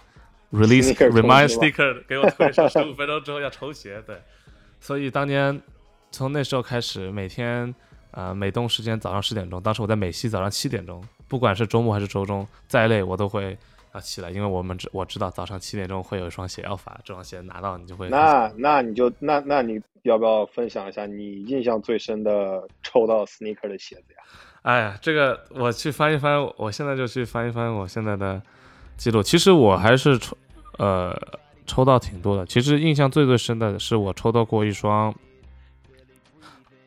[0.55, 4.17] release remind sticker 给我推上 十五分钟之后要抽鞋，对，
[4.81, 5.61] 所以当年
[6.11, 7.75] 从那时候开始，每天
[8.13, 13.57] 呃美东时间早上十点钟，当时我在美西早上七点钟，不管是周末还是周中，再累我都会。
[13.93, 24.23] 啊，起来，因为我们知我知道早上七点钟会有一双鞋要发，这双鞋拿到你就会那那你就那那你要不要分享一下你印象最深的抽到 Sneaker 的鞋子呀？
[24.63, 28.43] 哎呀，这个我去翻一翻，我现在就去翻一翻我现在的
[28.97, 29.23] 记录。
[29.23, 30.37] 其实我还是抽
[30.79, 31.17] 呃
[31.67, 32.45] 抽到挺多的。
[32.47, 35.15] 其实印象最最深的是我抽到过一双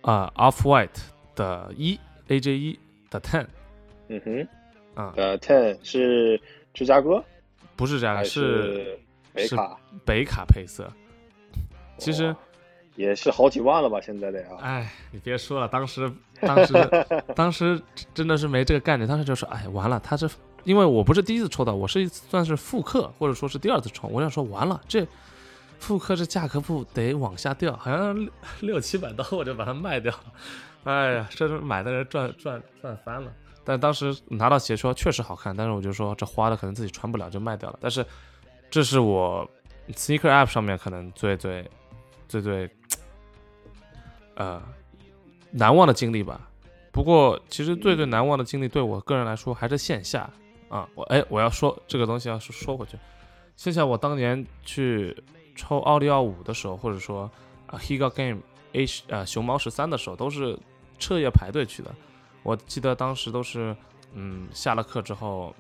[0.02, 1.02] 啊、Off White
[1.36, 2.80] 的一 AJ 一
[3.10, 3.46] 的 Ten
[4.08, 4.48] 嗯哼，
[4.96, 6.40] 啊、呃，Ten 是
[6.74, 7.24] 芝加哥
[7.76, 9.00] 不是芝加哥是是
[9.34, 9.78] 北卡？
[10.06, 10.90] 北卡配色。
[11.98, 12.34] 其实
[12.96, 14.00] 也是好几万了吧？
[14.00, 14.58] 现在得啊。
[14.62, 16.10] 哎，你别说了，当时
[16.40, 16.74] 当时
[17.36, 17.82] 当时
[18.14, 20.30] 真的是没这个概念，当时就说，哎，完了，他这
[20.68, 25.08] 因为我不是第一次抽到，我是算是复刻，或者说是第二次抽，我想说完了，这
[25.80, 30.24] 复刻这价格不得往下掉，好像六六七百刀我就把它卖掉了，
[30.84, 33.32] 哎呀，这是买的人赚赚赚翻了。
[33.64, 37.80] 但当时拿到鞋说确实好看，但是我就说这花的可能自己穿不了就卖掉了。
[37.82, 38.06] 但是
[38.70, 39.50] 这是我
[39.94, 41.66] sneaker app 上面可能最最
[42.28, 42.70] 最最
[44.36, 44.62] 呃
[45.52, 46.42] 难忘的经历吧。
[46.92, 50.30] 不过其实最最难忘的经历对我个人来说还是线下
[50.70, 50.88] 啊。
[50.96, 52.98] 我哎，我要说这个东西要是说回去，
[53.56, 55.16] 线下我当年去
[55.56, 57.30] 抽奥利奥五的时候，或者说
[57.66, 58.42] 啊 Higa Game
[58.74, 60.58] H 呃熊猫十三的时候，都是
[61.00, 61.94] 彻夜排队去的。
[62.44, 63.76] 我记得当时都是
[64.14, 65.54] 嗯下了课之后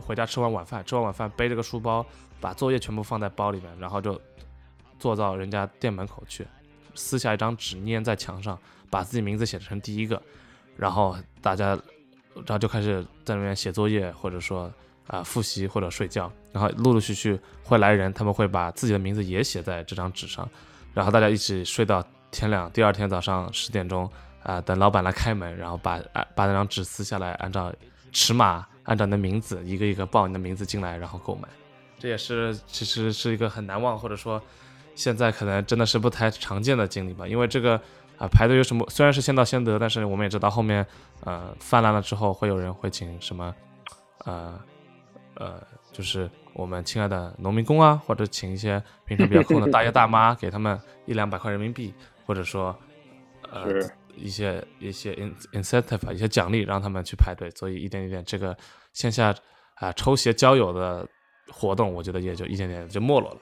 [0.00, 2.04] 回家吃完晚饭，吃完晚饭背着个书包，
[2.40, 4.20] 把作业全部放在包里面，然后就
[4.98, 6.46] 坐到人家店门口去，
[6.94, 8.58] 撕下一张纸粘在墙上，
[8.90, 10.20] 把自己名字写成第一个，
[10.76, 11.78] 然后大家，
[12.36, 14.72] 然后就开始在那边写作业，或者说
[15.08, 20.48] 啊、复习或者睡觉，然后陆陆续续会来人，他们会把自己的名字也写在这张纸上，
[20.92, 24.10] 然后大家一起睡到天亮，第二天早上十点钟
[24.42, 27.72] 啊、等老板来开门，然后把啊把那张纸撕下来，按照
[28.12, 31.48] 尺码，按照你的名字一个一个报你的名字进来，然后购买。
[31.98, 34.42] 这也是其实是一个很难忘，或者说
[34.94, 37.26] 现在可能真的是不太常见的经历吧。
[37.26, 37.80] 因为这个
[38.18, 40.86] 啊、排队有什么虽然是先到先得，但是我们也知道后面
[41.24, 43.54] 呃泛滥了之后，会有人会请什么
[44.24, 44.58] 呃
[45.34, 45.62] 呃，
[45.92, 51.92] 就是我们亲爱的农民工啊，或者请一些平常比较空的大爷大妈， 给他们一两百块人民币，
[52.24, 52.74] 或者说
[53.50, 53.66] 呃
[54.16, 58.56] 一些一些 in incentive 啊，一些奖励让他们去排队，所以一点一点这个
[58.94, 59.34] 线下
[59.74, 61.06] 啊、抽鞋交友的
[61.52, 63.40] 活动，我觉得也就一点点就没落了。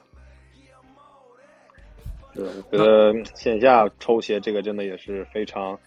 [2.35, 5.78] 对，我觉得线下抽鞋这个真的也是非常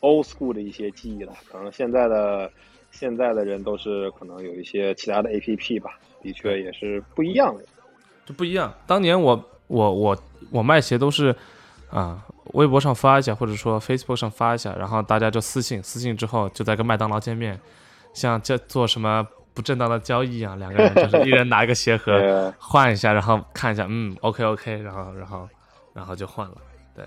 [0.00, 1.32] old school 的一些记忆了。
[1.50, 2.50] 可能现在的
[2.90, 7.64] 现在的人都是可能有一些其他的 A P P 吧，的确也是不一样的。
[8.24, 8.72] 就不一样。
[8.86, 10.16] 当年我我我
[10.50, 11.34] 我卖鞋都是
[11.90, 17.58] 啊、微博上发一下，或者说 Facebook 上发一下，然后大家就私信，私信之后就在跟麦当劳见面，
[18.14, 25.48] 像这做什么不正当的交易一样，两个人就是一人拿一个鞋盒 呃，换一下，然后看一下，嗯，OK OK，然后然后
[26.00, 26.56] 然后就换了。
[26.94, 27.06] 对，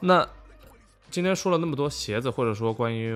[0.00, 0.26] 那
[1.10, 3.14] 今天说了那么多鞋子，或者说关于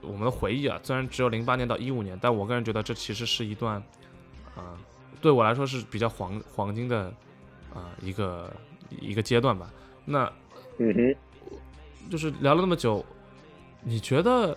[0.00, 3.82] 我们的回忆啊，虽然只有零八年到一五年，但我个人觉得这其实是一段
[4.54, 4.78] 啊、
[5.20, 7.12] 对我来说是比较黄黄金的
[7.74, 8.48] 啊、一个
[9.00, 9.68] 一个阶段吧。
[10.04, 10.32] 那
[10.78, 11.16] 嗯哼，
[12.08, 13.04] 就是聊了那么久，
[13.82, 14.56] 你觉得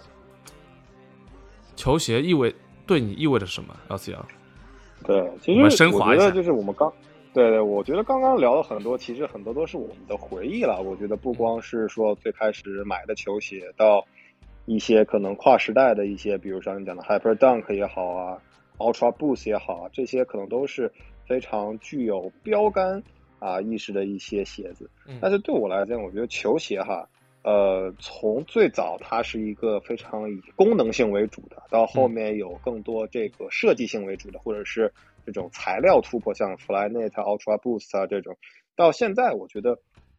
[1.76, 2.54] 球鞋意味
[2.86, 4.26] 对你意味着什么？LCL？
[5.04, 6.94] 对，其我们实我觉得升华一下就是我们刚，
[7.34, 10.82] 对对，我觉得刚刚聊了很多，其实很多都是我们的回忆了。
[10.82, 14.06] 我觉得不光是说最开始买的球鞋，到
[14.66, 18.42] 一些可能跨时代的一些，比如像你讲的 Hyper Dunk 也好啊
[18.78, 20.92] ，Ultra Boost 也好啊，这些可能都是
[21.28, 23.02] 非常具有标杆
[23.40, 24.90] 啊意识的一些鞋子。
[25.08, 27.10] 嗯但是对我来讲，我觉得球鞋哈，
[27.44, 34.94] 呃，从最早它是一个非常以功能性为主的，到后面有更多这个设计性为主的，或者是
[35.26, 38.38] 这种材料突破，像 Flyknit、Ultra Boost 啊这种，
[38.76, 39.78] 到现在我觉得，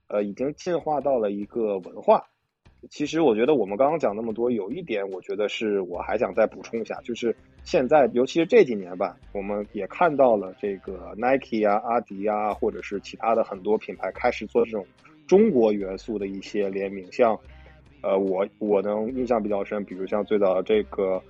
[0.08, 2.26] 呃，已经进化到了一个文化。
[2.90, 14.86] 其实我觉得我们刚刚讲那么多，有一点我觉得是我还想再补充一下，就是现在尤其是这几年吧，我们也看到了这个 Nike 啊、阿迪啊，或者是其他的很多品牌开始做这种
[15.26, 17.34] 中国元素的一些联名，像
[18.02, 21.22] 呃我我能印象比较深，比如像最早的这个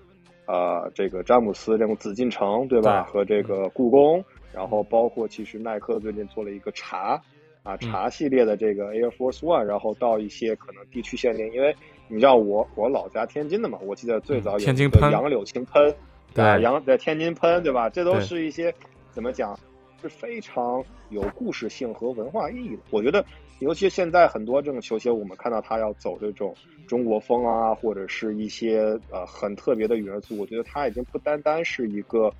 [0.46, 3.02] 呃这个詹姆斯这种紫禁城，对吧？
[3.02, 7.20] 对和这个故宫，然后包括其实耐克最近做了一个茶。
[7.62, 11.74] 啊，茶系列的这个 Air Force One，然后到一些可能地区限定，因为
[12.08, 15.94] 你知道我我老家天津的嘛，我记得最早有一个天津喷杨柳青喷，
[16.34, 17.88] 对啊，杨在天津喷，对吧？
[17.88, 18.70] 这都是一些
[19.12, 19.58] 怎么讲，
[20.02, 22.82] 是非常有故事性和文化意义的。
[22.90, 23.24] 我觉得，
[23.58, 26.54] 尤其现在很多这种球鞋，我们看到它要走这种
[26.86, 32.32] 中国风啊，或者是一些呃很特别的元素，我觉得它已经不单单是一个。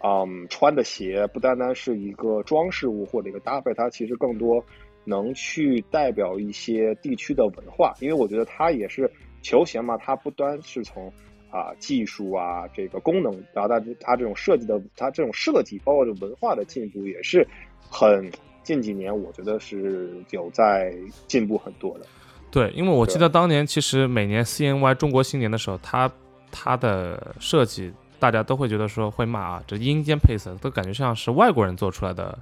[0.00, 4.64] 嗯，穿的鞋不单单是一个装饰物或者一个搭配，它其实更多
[5.02, 9.10] 能去代表一些地区的文化，因为我觉得它也是
[9.42, 11.12] 球鞋嘛，它不单是从
[11.50, 17.44] 啊技术啊这个功能，然后它它这种设计的，它这种设计包括这文化的进步也是
[17.80, 18.30] 很
[18.68, 20.94] 近几年我觉得是有在
[21.26, 22.04] 进步很多的。
[22.50, 26.10] 对，因为我记得当年其实每年 CNY 中国新年的时候，它
[26.50, 32.38] 它的设计大家都会觉得说会骂啊，这阴间配色都感觉像是外国人做出来的，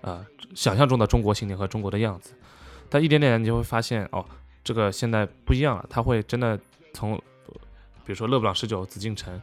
[0.00, 2.32] 呃，想象中的中国新年和中国的样子。
[2.88, 4.24] 但一点点你就会发现哦，
[4.64, 6.58] 这个现在不一样了，它会真的
[6.92, 7.16] 从，
[8.04, 9.40] 比如说勒布朗十九、紫禁城，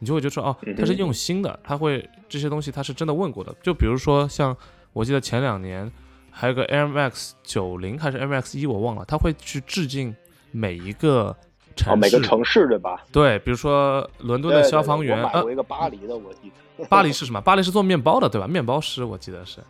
[0.00, 3.54] 你就会觉得说哦，它是用心的，它会这些东西它是真的问过的。
[3.62, 4.54] 就比如说像
[4.92, 5.90] 我记得前两年
[6.30, 10.14] 还有个 Air Max 九零还是 Air Max 一我忘了，他会去致敬
[10.50, 11.34] 每一个
[11.76, 13.04] 城哦，市，每个城市对吧？
[13.12, 16.84] 对，比如说伦敦的消防员，呃对对对我买过，一个巴黎的，我记得。
[16.88, 17.40] 巴黎是什么？
[17.40, 18.46] 巴黎是做面包的，对吧？
[18.46, 19.60] 面包师我记得是。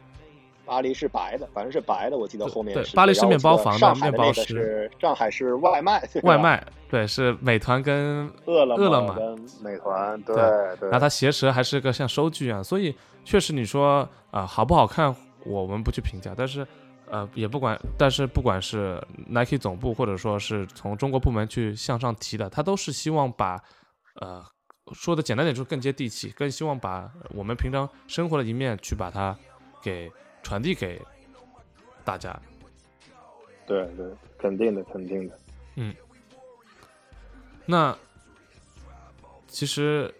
[0.66, 10.36] 巴黎是白的，反正是白的，我记得后面是对巴黎是面包房的面包师上海是外卖，外卖，对，是美团跟饿了饿了么跟美团，对
[10.78, 12.94] 对然后它鞋舌还是个像收据一样，所以
[13.28, 13.98] 确实你说
[14.30, 15.14] 啊、呃好不好看，
[15.44, 16.66] 我们不去评价，但是
[17.04, 23.62] 呃也不管，但是不管是 Nike 总部或者说是从中国部门去向上提的，他都是希望把
[24.14, 24.42] 呃
[24.94, 29.36] 说的简单点就是更接地气，更希望把我们平常生活的一面去把它
[29.82, 30.10] 给
[30.42, 30.98] 传递给
[32.06, 32.34] 大家。
[33.66, 34.06] 对对，
[34.38, 35.38] 肯定的，肯定的。
[35.76, 35.94] 嗯
[37.66, 37.94] 那
[39.48, 40.10] 其实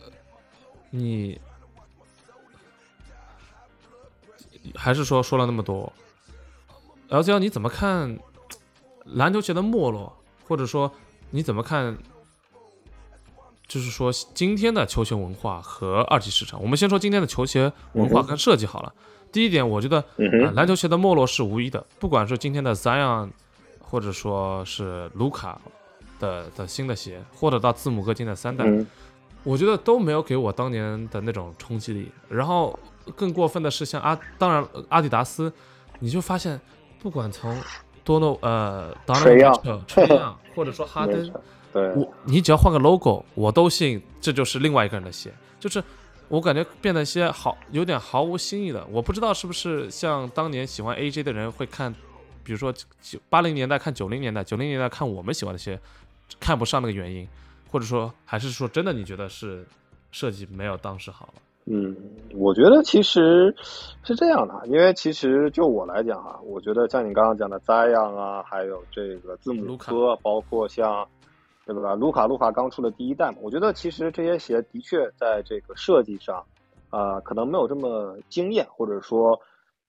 [0.00, 0.10] 呃
[0.90, 1.40] 你
[4.74, 5.92] 还是说说了那么多
[7.10, 8.18] ，LCL 你怎么看
[9.04, 10.12] 篮球鞋的没落，
[10.46, 10.92] 或者说
[11.30, 11.96] 你怎么看？
[13.66, 18.90] 就是说，今天的球鞋文化和二级市场，我们先说今天的球鞋文化跟设计好了。
[19.30, 20.02] 第一点，我觉得
[20.54, 23.28] 篮球鞋的没落是无疑的，不管是今天的 Zion，
[23.78, 25.60] 或者说是卢卡
[26.18, 28.86] 的的新的鞋，或者到字母哥今天的三代，嗯
[29.44, 32.10] 我觉得都没有给我当年的那种冲击力。
[32.30, 32.78] 然后
[33.16, 35.52] 更过分的是，像阿，当然呃阿迪达斯，
[36.00, 36.60] 你就发现，
[37.00, 37.56] 不管从
[38.04, 41.32] 多诺呃 o n 吹样或者说哈 登，
[41.72, 45.82] 对，我你只要换个 logo，我都信这就是另外一个人的鞋，就是
[46.28, 48.86] 我感觉变得一些好有点毫无新意的。
[48.90, 51.94] 我不知道是不是像当年喜欢 AJ 的人会看，
[52.42, 55.78] 比如说九八零年代看九零年代，九零年代看我们喜欢的鞋，
[56.40, 57.28] 看不上那个原因。
[57.70, 59.68] 或者说还是说真的你觉得是
[60.10, 61.28] 设计没有当时好？
[61.70, 61.94] 嗯，
[62.34, 63.54] 我觉得其实
[64.02, 71.06] 是这样的，因为其实就我来讲啊，我觉得像你刚刚讲的 Zion 啊，还有这个字母哥，包括像
[71.66, 71.94] 对吧？
[71.94, 76.42] 卢卡卢卡刚出的第一代嘛，我觉得其实这些鞋的确在这个设计上，
[76.88, 79.38] 啊，可能没有这么惊艳，或者说，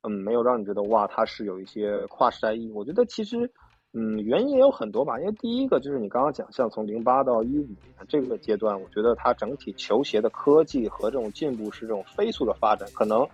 [0.02, 2.72] 嗯，没有让你觉得哇，它是有一些跨时代意义。
[2.74, 3.50] 我觉得其实。
[3.94, 7.78] 嗯，原因也有很多吧，因为第一个就是你刚刚讲，像从零八到一五年
[8.08, 12.88] 这个阶段，我觉得它整体球鞋的科技和这种进步是这种飞速的发展。
[12.94, 13.28] 可能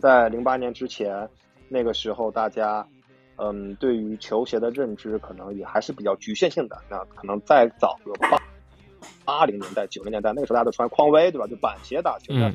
[0.00, 1.28] 在零八年之前，
[1.68, 2.86] 那个时候大家，
[3.36, 6.78] 嗯，对于球鞋的认知可能也还是比较局限性的。
[6.88, 8.40] 那可能再早个八
[9.24, 11.48] 八零年代、九零年代，那个时候大家都穿匡威，对吧？
[11.48, 12.32] 就板鞋打球。
[12.32, 12.54] 嗯。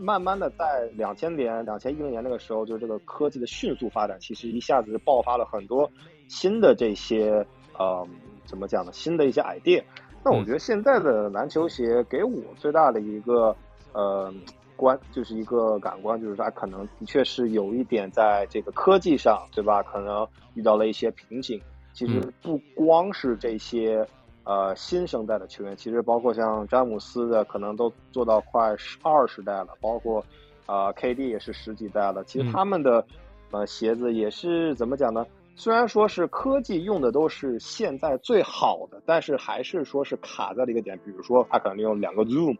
[0.00, 5.90] 慢慢的，在两千年、两千一零年那个时候，就是这个科技的迅速发展，其实一下子就爆发了很多。
[6.28, 7.44] 新的这些
[7.78, 8.06] 呃，
[8.44, 8.92] 怎么讲呢？
[8.92, 9.82] 新的一些 idea。
[10.24, 13.54] 那我觉得现在的篮球鞋给我最大的一个
[13.92, 14.32] 呃
[14.76, 19.82] 观，就是一个感官，就是它可能的确是有一点在这个科技上，对吧？
[19.82, 21.60] 可能遇到了一些瓶颈。
[21.92, 24.06] 其实不光是这些
[24.44, 30.24] 呃新生代的球员，其实包括像詹姆斯的，可能都做到快十二十代了，包括
[30.66, 32.22] 啊 KD 也是十几代了。
[32.24, 33.04] 其实他们的
[33.50, 35.26] 呃鞋子也是怎么讲呢？
[35.58, 42.56] 虽然说是科技用的都是现在最好的，但是还是说是卡在了一个点，比如说它可能用两个 zoom，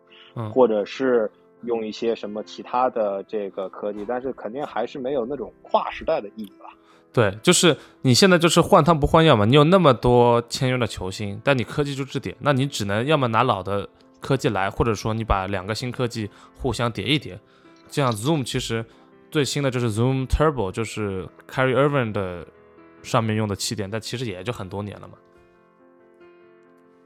[0.53, 1.30] 或者是
[1.62, 6.74] 用一些什么其他的这个科技，但是肯定还是没有那种跨时代的意义吧。
[7.12, 13.88] 对，就是你现在就是换汤不换药嘛，你有那么多签约的球星，但你科技就这点，那你只能要么拿老的
[14.18, 16.28] 科技来，或者说你把两个新科技
[16.61, 17.38] 互相叠一叠。
[17.88, 18.84] 这样 zoom 其实
[19.30, 22.44] 最新的就是 zoom turbo，就是 Carry Irving 的。
[23.03, 25.14] 上面用的气垫，但其实也就很多年了嘛。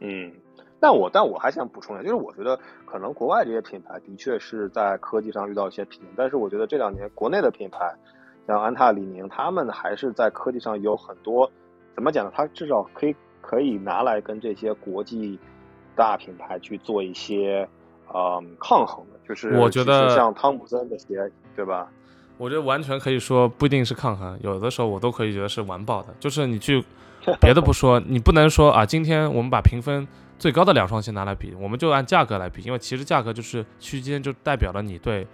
[0.01, 0.33] 嗯，
[0.81, 7.95] 但我但我还想补充一下，就是我觉得可能国外这些品牌的确是在科技上遇到一些瓶颈，但是我觉得这两年国内的品牌，
[8.49, 11.49] 像安踏、李宁，他们还是在科技上有很多，
[11.95, 12.33] 怎么讲呢？
[12.35, 15.39] 它至少可以可以拿来跟这些国际
[15.95, 17.69] 大品牌去做一些
[18.13, 21.89] 嗯抗衡的，就是我觉得像汤姆森的鞋，对吧？
[22.39, 26.15] 我觉得完全可以说不一定是抗衡，有的时候我都可以觉得是完爆的。
[26.19, 26.83] 就是你去
[27.41, 30.07] 别的不说，你不能说啊，今天我们把评分
[30.39, 35.25] 最高的两双鞋拿来比，我们就按价格来比，因为其实价格就是区间，就代表了你对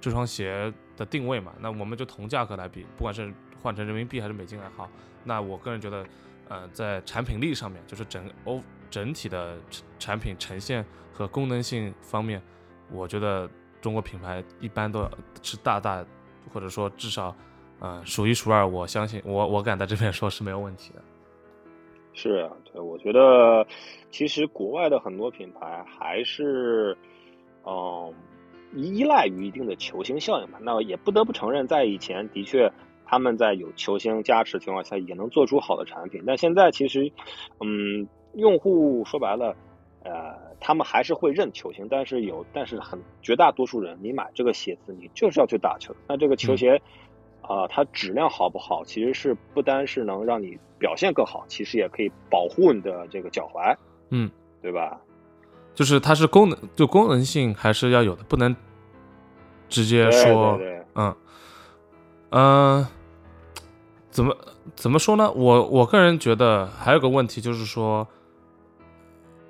[0.00, 1.52] 这双鞋的定位嘛。
[1.60, 3.32] 那我们就同价格来比，不管是
[3.62, 4.90] 换成人民币还是美金也好。
[5.22, 6.04] 那我个人觉得，
[6.48, 9.56] 呃，在产品力上面，就是整欧整体的
[10.00, 12.42] 产品呈现和功能性方面，
[12.90, 13.48] 我觉得
[13.80, 15.08] 中国品牌一般都
[15.42, 16.04] 是大大。
[16.52, 17.34] 或者说至少，
[17.80, 21.02] 呃，数一数二，我相信我我敢在这边说是没有问题的。
[22.12, 23.66] 是啊，对，我觉得
[24.10, 26.96] 其实国外的很多品牌还是，
[27.64, 28.14] 嗯，
[28.74, 30.58] 依赖于一定的球星效应吧。
[30.62, 32.72] 那也不得不承认，在以前的确
[33.04, 36.22] 他们在有球星加持情况下也能做出好的产品。
[36.26, 37.12] 但现在其实，
[37.60, 39.54] 嗯，用户说白了。
[40.08, 45.92] 呃，他们还是会认球星，但是有，但是很绝大多数人，你买这个鞋子，你就是要去打球。
[46.06, 46.80] 那这个球鞋，
[47.42, 53.76] 啊，它质量好不好，其实是不单是能让你表现更好，其实也可以保护你的这个脚踝，
[54.10, 54.30] 嗯，
[54.62, 54.96] 对吧？
[55.74, 58.54] 就是它是功能，就功能性还是要有的，不能
[59.68, 60.56] 直接说，
[60.94, 61.16] 嗯，
[62.30, 62.86] 嗯，
[64.10, 64.36] 怎么
[64.76, 65.32] 怎么说呢？
[65.32, 68.06] 我我个人觉得还有个问题就是说。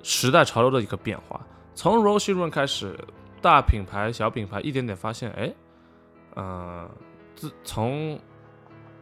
[0.03, 1.45] 时代潮流的一个变化，
[1.75, 2.97] 从 Roshe Run 开始，
[3.41, 5.53] 大品牌、小品牌一点点发现，哎，
[6.35, 6.89] 嗯，
[7.35, 8.19] 自从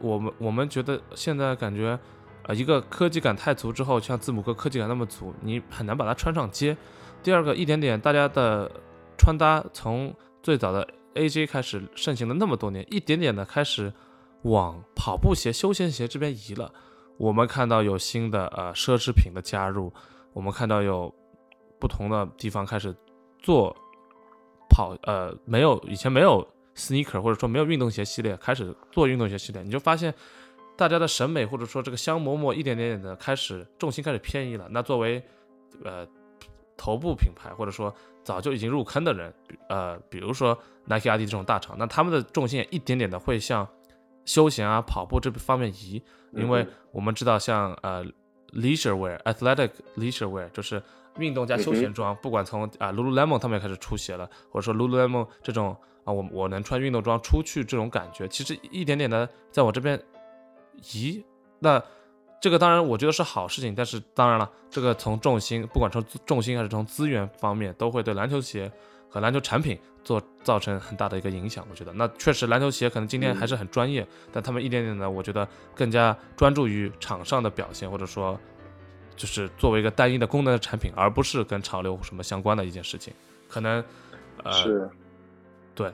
[0.00, 1.98] 我们我们觉得现在感觉，
[2.44, 6.76] 呃，一个科技感太足之后，像字母哥科技感那么足，你很难把它穿上街。
[7.22, 8.70] 第二个，一点点大家的
[9.16, 13.92] 穿搭从最早的 AJ 开始盛行了那么多年，一点点的开始
[14.42, 16.72] 往跑步鞋、休闲鞋这边移了。
[17.16, 19.92] 我们看到有新的呃奢侈品的加入。
[20.36, 21.10] 我们看到有
[21.80, 22.94] 不同的地方开始
[23.38, 23.74] 做
[24.68, 30.12] 跑，呃，没有以前没有 sneaker 或者说没有运动鞋系列，开始做运动鞋系列，你就发现
[30.76, 34.68] 大家的审美或者说这个香馍馍一点点点的开始重心开始偏移了。
[34.70, 35.24] 那作为
[35.82, 36.06] 呃
[36.76, 37.90] 头部品牌或者说
[38.22, 39.32] 早就已经入坑的人，
[39.70, 43.66] 呃，比如说 Nike、阿迪这种大厂，那他们的重心也一点点的会向
[44.26, 48.04] 休闲啊、跑步这方面移，因为我们知道像呃。
[48.56, 50.82] Leisure wear, athletic leisure wear 就是
[51.18, 60.00] 运动加休闲装，不管从啊 Lululemon 他们也开始出鞋了，或者说 Lululemon 这种啊，我我能穿运动装出去这种感觉，其实一点点的在我这边
[60.92, 61.24] 移。
[61.58, 61.82] 那
[62.38, 68.70] 这个当然我觉得是好事情，但是当然了，这个从重心，不管从重心还是从资源方面，都会对篮球鞋
[69.16, 71.66] 和篮球产品做造成很大的一个影响。
[71.70, 78.38] 我觉得，那确实篮球鞋可能今天还是很专业，但他们一点点的，我觉得更加专注于场上的表现，或者说
[79.16, 83.10] 就是作为一个单一的功能的产品，而不是跟潮流什么相关的一件事情。
[83.48, 83.82] 可能，
[84.44, 84.86] 呃，是，
[85.74, 85.90] 对。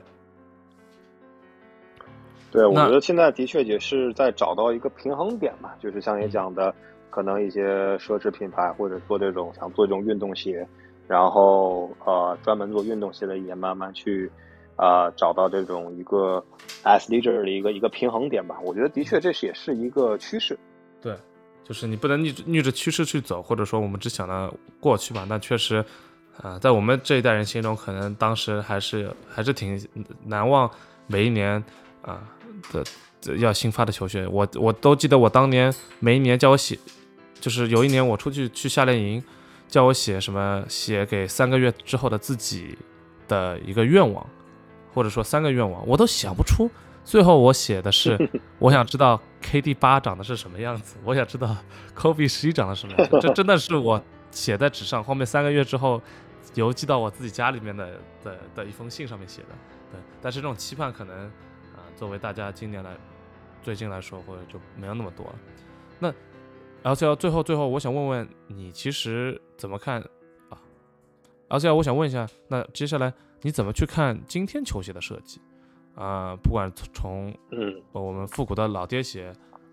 [2.51, 6.75] 对，我觉得现在的确也是在找到一个平衡点嘛，就是像你讲的，
[7.09, 10.67] 可能一些奢侈品牌或者做这种想做这种运动鞋，
[11.07, 14.31] 然后呃专门做运动鞋的也慢慢去
[14.75, 16.43] 啊找到这种一个
[16.83, 18.57] as leader 的一个一个平衡点吧。
[18.63, 20.57] 我觉得的确这是也是一个趋势。
[21.01, 21.15] 对，
[21.63, 25.25] 就是你不能逆逆着趋势去走，或者说我们只想着过去吧。
[25.27, 25.83] 那确实，
[26.41, 29.79] 啊，在我们这一代人心中，可能当时还是还是挺
[30.25, 30.69] 难忘
[31.07, 31.63] 每一年
[32.01, 32.21] 啊。
[32.71, 36.77] 的要新发的球鞋，我我都记得，我当年每一年叫我写，
[37.39, 39.23] 就是有一年我出去去夏令营，
[39.73, 42.77] 叫我写什么，写给三个月之后的自己
[43.27, 44.23] 的一个愿望，
[44.93, 46.69] 或者说三个愿望，我都想不出。
[47.03, 48.15] 最后我写的是，
[48.59, 51.57] 我想知道 KD 八长得是什么样子，我想知道
[51.97, 53.17] Kobe 十一长得什么样子。
[53.19, 53.99] 这真的是我
[54.29, 55.99] 写在纸上，后面三个月之后
[56.53, 59.47] 邮寄到我自己家里面的的的一封信上面写的。
[59.91, 61.17] 对，但是这种期盼可能。
[61.75, 62.91] 啊作为大家今年来，
[63.63, 65.33] 最近来说，或者就没有那么多了。
[65.97, 66.13] 那
[66.83, 70.01] C L 最后最后，我想问问你，其实怎么看
[71.47, 75.39] 啊 C L，我想问一下，那接下来你怎么去看今天球鞋的设计
[75.95, 76.35] 啊？
[76.41, 79.31] 不管从嗯我们复古的老爹鞋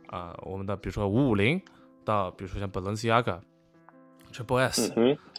[0.08, 1.60] 啊，我们的比如说五五零，
[2.04, 3.40] 到比如说像 Balenciaga、
[4.32, 4.92] Triple S，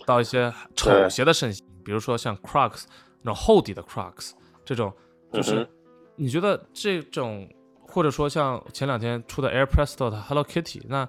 [0.06, 2.86] 到一些丑鞋的盛行，比如说像 Crocs
[3.22, 4.32] 那种厚底的 Crocs
[4.66, 4.92] 这种，
[5.32, 5.68] 就是。
[6.18, 7.50] 你觉得这种，
[7.80, 11.08] 或者说像前两天出的 Air Presto 的 Hello Kitty，那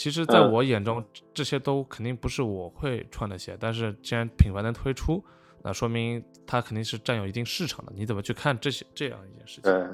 [0.00, 3.54] 其实在我眼中，这些都肯定不是我会穿的鞋。
[3.60, 5.22] 但是既然品牌能推出，
[5.62, 7.92] 那说明它肯定是占有一定市场的。
[7.94, 9.70] 你怎么去看这些这样一件事情？
[9.70, 9.86] 对，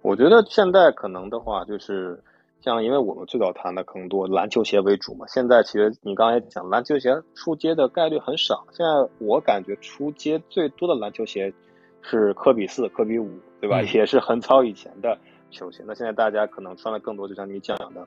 [0.00, 2.18] 我觉得现在可能的话，就是
[2.62, 5.26] 像因为我们最早谈的更多篮球鞋为主嘛。
[5.28, 8.66] 现在其实你刚才讲篮球鞋出街的概率很少。
[8.72, 11.52] 现在我感觉出街最多的篮球鞋
[12.00, 13.30] 是科比四、科比五。
[13.58, 13.82] 对吧？
[13.82, 15.18] 也是很早以前的
[15.50, 15.82] 球鞋。
[15.86, 18.06] 那现在大家可能穿的更多，就像你讲的，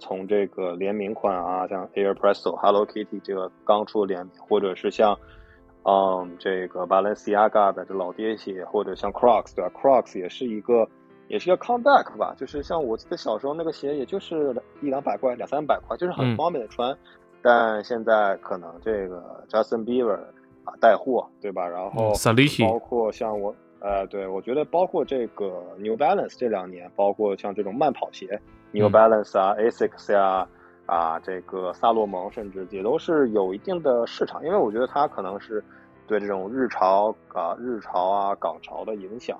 [0.00, 5.16] 从这个联名款啊，像 Air Presto、Hello Kitty 这个刚出联名，或者是像
[5.84, 10.88] 嗯这个 Balenciaga 的这老爹鞋，或者像 Crocs 对吧？Crocs 也是一个
[11.28, 12.34] 也是一个 comeback 吧。
[12.36, 16.96] 就是像我记得小时候那个鞋，也就是一两百块、两三百块，就是很方便的穿。
[17.42, 20.18] 但现在可能这个 Justin Bieber
[20.64, 21.66] 啊带货，对吧？
[21.68, 22.12] 然后
[22.60, 23.54] 包括像我。
[23.82, 25.46] 呃，对，我觉得包括这个
[25.78, 28.38] New Balance 这两年，包括像这种慢跑鞋
[28.72, 30.46] ，New Balance 啊，Asics 呀，
[30.86, 35.62] 啊，这个萨洛蒙，甚至也都是有一定的市场，因为我觉得它可能是
[36.06, 39.38] 对这种日潮啊、日潮啊、港潮的影响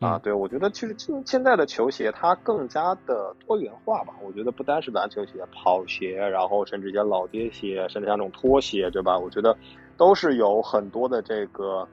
[0.00, 0.18] 啊。
[0.18, 4.12] 对，我觉得其实现现在的球鞋它更加的多元化吧。
[4.22, 9.18] 我觉得不单是篮球鞋、跑鞋，然后甚至一些老爹鞋，甚至像这种拖鞋，对吧？
[9.18, 9.56] 我觉得
[9.96, 11.86] 都是有很多的这个。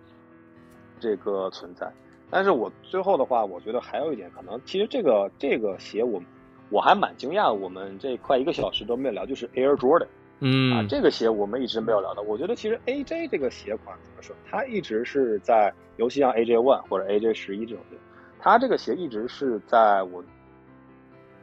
[1.01, 1.89] 这个存在，
[2.29, 6.21] 但是我最后的话，我觉得还有一点可能，其实这个这个鞋我
[6.69, 10.07] 我还蛮惊讶，我们这快一个小时都没有聊，就是 Air Jordan，
[10.39, 12.21] 嗯啊，这个鞋我们一直没有聊到。
[12.21, 17.97] 我觉得其实 AJ 这个鞋款怎么说，它一直是在，尤其像 AJ One 或者 AJ 十一这种鞋，
[18.39, 20.23] 它这个鞋一直是在我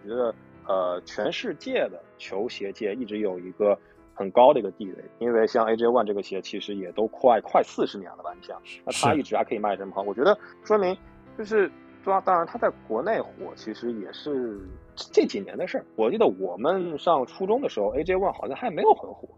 [0.05, 0.35] 觉得
[0.67, 3.79] 呃全世界的球鞋界一直有一个。
[4.19, 8.33] 很高的一个地位，因为像 AJ One 这个鞋其实也都快快四十年了吧？
[8.35, 10.97] 你想，那它一直还可以卖这么好，我觉得说明
[11.37, 11.71] 就是，
[12.03, 14.59] 当当然它在国内火，其实也是
[14.97, 15.85] 这几年的事儿。
[15.95, 19.29] 我记得我们上初中的时候，AJ One 好像还没有很火，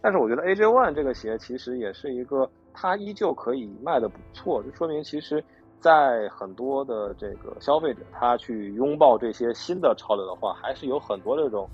[0.00, 5.42] 但是我觉得 AJ One 这个鞋其实也是一个，它依旧可以卖的不错，就说明其实，
[5.80, 11.68] 在很多的这个消费者他去拥抱这些新的潮流的话，还是有很多这种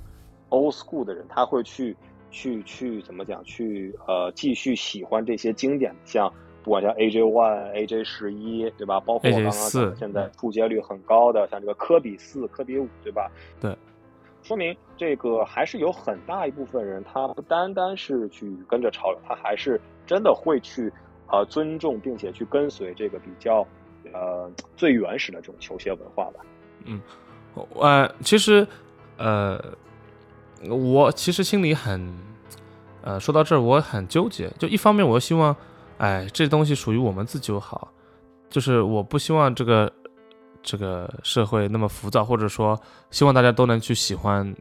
[0.50, 1.96] old school 的人他会去。
[2.36, 3.44] 去去怎么讲？
[3.44, 6.28] 去呃，继续喜欢这些经典，像
[6.64, 8.98] 不管像 AJ One、AJ 十一，对吧？
[8.98, 13.30] 包括我刚刚讲的现在出街率很高的，像这个科比四、科比五，对吧？
[13.60, 13.76] 对，
[14.42, 20.92] 说明这个还是有很大一部分人，他不单单是去跟着潮流，他还是真的会去
[21.30, 23.64] 呃尊重并且去跟随这个比较
[24.12, 26.40] 呃最原始的这种球鞋文化吧。
[26.86, 27.00] 嗯，
[27.74, 28.66] 呃，其实
[29.18, 29.62] 呃。
[30.66, 32.10] 我其实心里很，
[33.02, 34.48] 呃，说到这儿我很纠结。
[34.58, 35.54] 就一方面，我希望，
[35.98, 37.88] 哎，这东西属于我们自己就好，
[38.50, 39.92] 就是我不希望这个
[40.62, 42.78] 这个社会那么浮躁，或者说
[43.10, 44.54] 希望大家都能去喜欢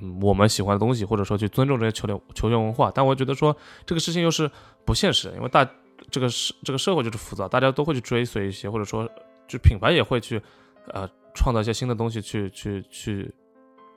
[0.00, 2.90] 嗯我们喜欢的东西，或者说去尊重这些球员球员文化。
[2.94, 3.54] 但我觉得说
[3.84, 4.50] 这个事情又是
[4.84, 5.68] 不现实，因为大
[6.10, 9.08] 这个社这个社会就是浮躁，大家都会去追随一些，或者说
[9.48, 10.40] 就品牌也会去
[10.88, 13.34] 呃创造一些新的东西去去去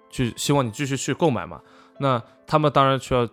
[0.10, 1.62] 去希望你继续去购买嘛。
[2.00, 3.28] 那他们当然需要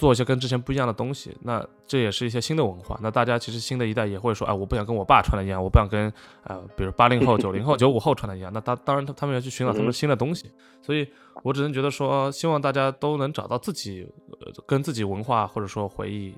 [0.00, 2.98] 做一些跟之前不一样的东西，那这也是一些新的文化。
[3.02, 6.10] 那大家其实新的一代也会说，哎，我不想跟我爸穿的一样，我不想跟
[6.44, 8.50] 呃，比如八零后、 九零后、九五后穿的一样。
[8.52, 11.06] 那当当然他他们要去寻找他们新的东西，所以
[11.42, 16.34] 我只能觉得说，希望大家都能找到自己呃跟自己文化或者说回忆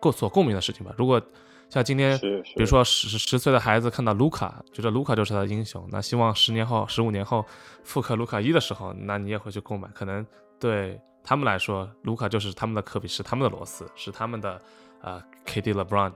[0.00, 0.92] 共所共鸣的事情吧。
[0.98, 1.22] 如果
[1.68, 7.44] 像今天，比如说十十岁的孩子看到卢卡，觉得卢卡就是他的英雄，那希望十年后、十五年后
[7.82, 9.88] 复刻卢卡一的时候，那你也会去购买。
[9.92, 10.24] 可能
[10.60, 14.62] 对他们来说，卢卡就是他们的科比，是他们的罗斯，是他们的
[15.02, 16.12] 呃 KD LeBron。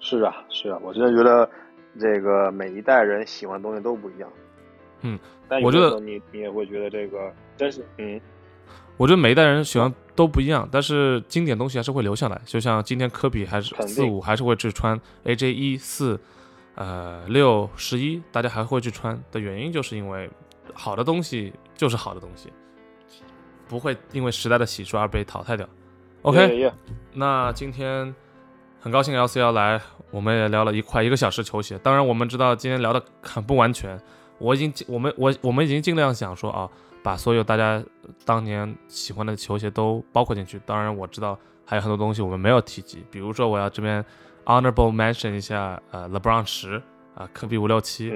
[0.00, 1.48] 是啊，是啊，我真的觉得
[2.00, 4.28] 这个每一代人喜欢的东西都不一样。
[5.02, 5.16] 嗯，
[5.48, 8.20] 但我觉得你你也会觉得这个真是嗯，
[8.96, 12.40] 我觉得每一代人喜欢都不一样，但是经典东西还是会留下来。
[12.44, 16.18] 就像今天科比还是四五还是会去穿 AJ 一四，
[16.74, 20.28] 呃六十一，大家还会去穿的原因，就是因为
[20.74, 22.48] 好的东西就是好的东西，
[23.66, 25.68] 不会因为时代的洗刷而被淘汰掉。
[26.22, 26.74] Yeah.
[27.12, 28.14] 那今天
[28.78, 29.80] 很高兴 LCL 来，
[30.12, 31.76] 我们也聊了一快一个小时球鞋。
[31.80, 34.00] 当然，我们知道今天聊的很不完全，
[34.38, 36.70] 我已经尽我们我我们已经尽量想说啊，
[37.02, 37.82] 把所有大家
[38.24, 40.60] 当年喜欢的球鞋都包括进去。
[40.64, 44.04] 当然，我知道还有很多东西我们没有提及，比如说我要这边
[44.44, 46.80] honorable mention 一下呃 LeBron 十
[47.14, 48.10] 啊，科比五六七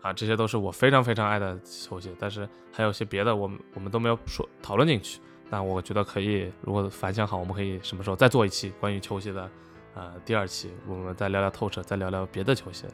[0.00, 5.20] 啊，这些都是我非常非常爱的球鞋，但是还有些别的我们我们都没有说讨论进去。
[5.48, 9.50] 那我觉得可以，如果反响好，我们可以什么时候再做一期关于球鞋的，
[9.94, 12.86] 呃，第二期，我们再聊聊透彻，再聊聊别的球鞋，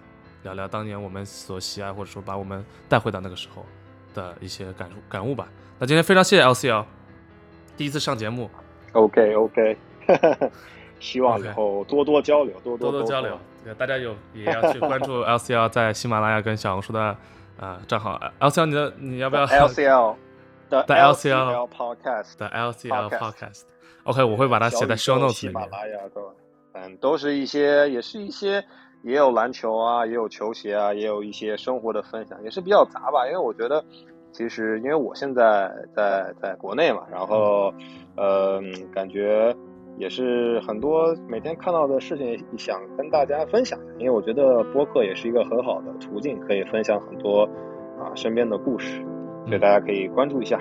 [0.43, 3.65] 聊聊当年我们所喜爱或者说把我们带回到那个时候
[4.13, 5.49] 的一些感触感悟吧。
[5.79, 6.85] 那今天非常谢谢 LCL，
[7.77, 8.51] 第一次上节目
[8.93, 9.77] ，OK OK，
[10.99, 13.39] 希望以后多多交流，多多交流。
[13.75, 17.16] 对大家有也要去关注 LCL 在喜马拉雅跟小红书的
[17.61, 18.19] 呃账号。
[18.41, 20.14] LCL 你的你要不要 LCL
[20.71, 23.62] 的的 LCL Podcast 的 LCL Podcast。
[24.05, 25.62] OK，我会把它写在 show notes 喜里面。
[25.69, 26.21] 马拉雅的，
[26.73, 28.64] 嗯，都是一些，也是一些，
[29.03, 33.27] 也有篮球啊，也有球鞋啊，也有一些生活的分享，也是比较杂吧。
[33.27, 33.85] 因为我觉得，
[34.33, 37.73] 其实因为我现在在在国内嘛，然后，
[38.16, 38.61] 呃，
[38.95, 39.55] 感觉
[39.99, 43.79] 也是很多每天看到的事情，想跟大家分享。
[43.99, 47.43] 因为我觉得播客也是一个很好的途径，可以分享很多
[47.99, 49.03] 啊身边的故事，
[49.47, 50.59] 所以大家可以关注一下。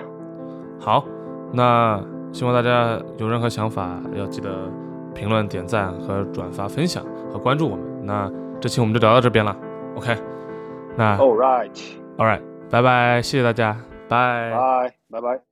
[0.80, 1.04] 好，
[1.52, 4.70] 那希望大家有任何想法，要记得
[5.14, 7.84] 评论、点赞和转发、分享和关注我们。
[8.04, 8.30] 那
[8.60, 9.56] 这期我们就聊到这边了。
[9.96, 10.14] OK，
[10.96, 13.76] 那 All right，All right，拜拜，谢谢大家，
[14.08, 15.20] 拜拜拜拜。
[15.20, 15.47] 拜拜。